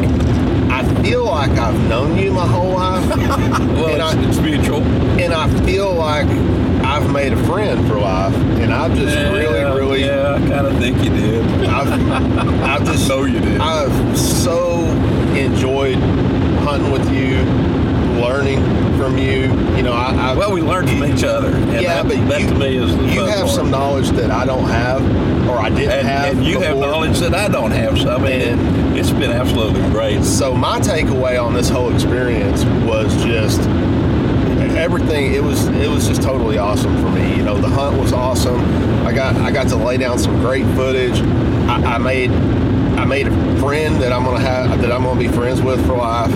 [0.72, 4.82] I feel like I've known you my whole life, Well, and it's, I- it's mutual.
[5.20, 6.26] and I feel like
[6.84, 10.68] I've made a friend for life, and I've just really, Yeah, really, Yeah, I kind
[10.68, 11.46] of think you did.
[11.66, 12.12] I've,
[12.64, 13.60] I've just know you did.
[13.62, 14.73] I've so
[15.46, 15.96] enjoyed
[16.64, 17.38] hunting with you,
[18.22, 18.60] learning
[18.98, 19.42] from you.
[19.76, 21.50] You know, I, I Well, we learned from each other.
[21.56, 23.50] And yeah, that, but that you, to me is the you have part.
[23.50, 25.02] some knowledge that I don't have,
[25.50, 26.38] or I didn't and, have.
[26.38, 27.98] and you have knowledge that I don't have.
[28.00, 30.24] So I mean, And- it, it's been absolutely great.
[30.24, 33.60] So my takeaway on this whole experience was just
[34.78, 35.34] everything.
[35.34, 37.36] It was it was just totally awesome for me.
[37.36, 38.60] You know, the hunt was awesome.
[39.06, 41.20] I got I got to lay down some great footage.
[41.68, 42.32] I, I made
[43.04, 45.98] I made a friend that I'm gonna have that I'm gonna be friends with for
[45.98, 46.34] life.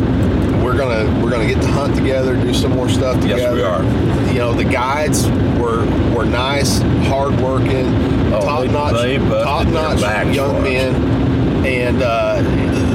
[0.61, 3.41] We're gonna we're gonna get to hunt together, do some more stuff together.
[3.41, 4.33] Yes, we are.
[4.33, 7.85] You know, the guides were were nice, hardworking,
[8.33, 12.41] Oh, top notch, top notch young men, and uh,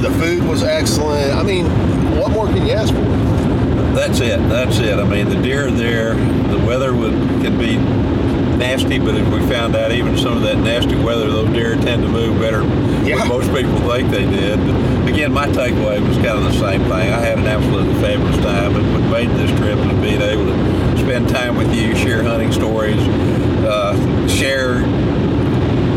[0.01, 1.33] the food was excellent.
[1.33, 1.65] I mean,
[2.19, 3.01] what more can you ask for?
[3.95, 4.37] That's it.
[4.49, 4.99] That's it.
[4.99, 6.13] I mean, the deer are there.
[6.13, 7.77] The weather would could be
[8.57, 12.03] nasty, but as we found out, even some of that nasty weather, those deer tend
[12.03, 12.63] to move better
[13.05, 13.17] Yeah.
[13.19, 14.59] than most people think they did.
[14.65, 16.91] But again, my takeaway was kind of the same thing.
[17.13, 20.97] I had an absolutely fabulous time, and what made this trip was being able to
[20.99, 22.99] spend time with you, share hunting stories,
[23.65, 24.81] uh, share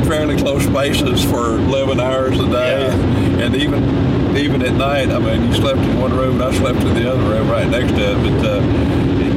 [0.06, 3.44] fairly close spaces for 11 hours a day, Yeah.
[3.44, 5.08] and even even at night.
[5.10, 7.66] I mean, you slept in one room, and I slept in the other room right
[7.70, 8.16] next to it.
[8.22, 8.60] But uh,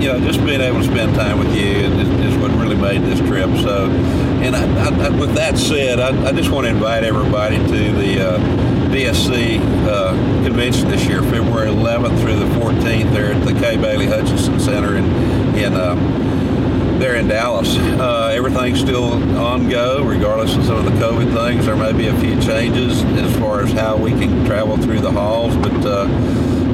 [0.02, 3.02] you know, just being able to spend time with you is, is what really made
[3.02, 3.50] this trip.
[3.58, 3.90] So,
[4.42, 8.30] and I, I, with that said, I, I just want to invite everybody to the
[8.30, 8.40] uh,
[8.90, 10.12] DSC uh,
[10.44, 14.96] convention this year, February 11th through the 14th, there at the Kay Bailey Hutchison Center
[14.96, 15.06] in
[15.58, 15.74] in.
[15.74, 16.28] Uh,
[17.00, 17.78] there in Dallas.
[17.78, 21.66] Uh, everything's still on go, regardless of some of the COVID things.
[21.66, 25.12] There may be a few changes as far as how we can travel through the
[25.12, 26.08] halls, but uh,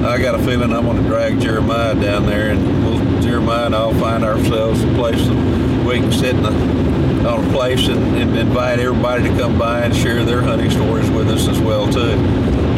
[0.08, 2.95] I got a feeling I'm going to drag Jeremiah down there, and we'll,
[3.36, 7.52] Jeremiah and I'll find ourselves a place that we can sit in a, on a
[7.52, 11.50] place and, and invite everybody to come by and share their hunting stories with us
[11.50, 12.16] as well too.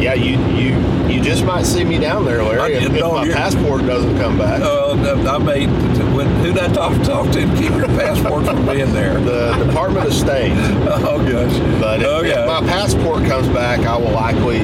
[0.02, 3.02] Yeah, you you you just might see me down there, I Larry, if, didn't if
[3.04, 4.60] my passport doesn't come back.
[4.60, 5.66] Uh, I may,
[6.14, 9.20] when, who'd I talk, talk to to keep your passport from being there?
[9.20, 10.52] The Department of State.
[10.90, 11.80] Oh gosh.
[11.80, 12.30] But if, okay.
[12.30, 14.60] if my passport comes back, I will likely.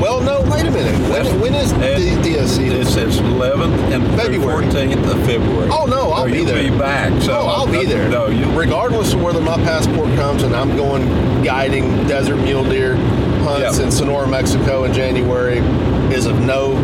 [0.00, 0.94] Well, no, wait a minute.
[1.10, 1.78] When, when is the
[2.22, 2.70] DSC?
[2.70, 4.64] It says 11th and February.
[4.66, 5.68] 14th of February.
[5.72, 6.70] Oh, no, I'll So be you'll there.
[6.70, 7.22] be back.
[7.22, 8.08] So oh, I'll be there.
[8.08, 8.46] No, you.
[8.58, 11.04] Regardless of whether my passport comes and I'm going
[11.42, 12.96] guiding desert mule deer
[13.42, 13.84] hunts Yeah.
[13.86, 15.58] in Sonora, Mexico in January
[16.14, 16.74] is of no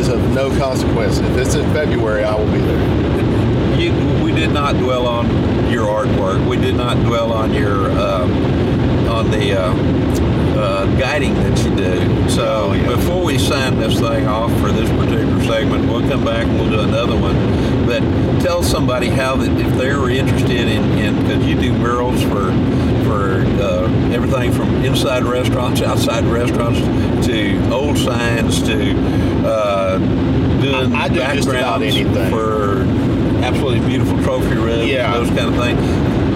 [0.00, 1.18] is of no consequence.
[1.18, 3.78] If it's in February, I will be there.
[3.78, 5.26] You, we did not dwell on
[5.70, 6.48] your artwork.
[6.48, 8.32] We did not dwell on your um,
[9.08, 9.74] on the uh,
[10.58, 12.30] uh, guiding that you do.
[12.30, 16.58] So before we sign this thing off for this particular segment, we'll come back and
[16.58, 17.36] we'll do another one.
[17.86, 18.00] But
[18.40, 20.90] tell somebody how that if they're interested in
[21.22, 22.52] because you do murals for
[23.04, 26.78] for uh, everything from inside restaurants, outside restaurants,
[27.26, 28.94] to old signs, to
[29.44, 29.98] uh, Uh,
[30.60, 32.30] doing I- I do just about anything.
[32.30, 32.82] for
[33.44, 35.12] absolutely beautiful trophy rooms, Yeah.
[35.14, 35.80] those kind of things.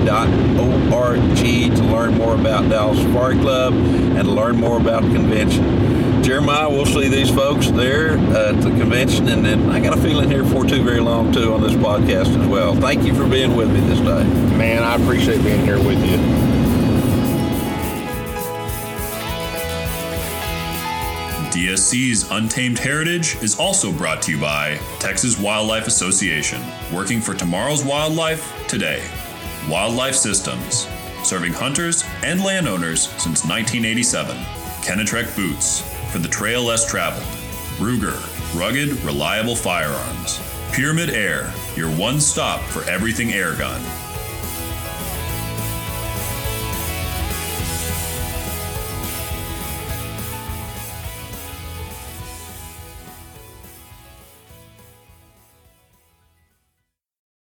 [0.07, 5.11] dot O-R-G to learn more about Dallas Safari Club and to learn more about the
[5.11, 6.23] convention.
[6.23, 10.31] Jeremiah, we'll see these folks there at the convention, and then I got a feeling
[10.31, 12.75] here for too very long too on this podcast as well.
[12.75, 14.25] Thank you for being with me this day.
[14.57, 16.52] Man, I appreciate being here with you.
[21.53, 27.85] DSC's Untamed Heritage is also brought to you by Texas Wildlife Association, working for tomorrow's
[27.85, 29.05] wildlife today.
[29.69, 30.89] Wildlife Systems,
[31.23, 34.35] serving hunters and landowners since 1987.
[34.81, 37.23] Kenetrek Boots, for the trail less traveled.
[37.77, 38.17] Ruger,
[38.59, 40.39] rugged, reliable firearms.
[40.71, 44.02] Pyramyd Air, your one stop for everything airgun.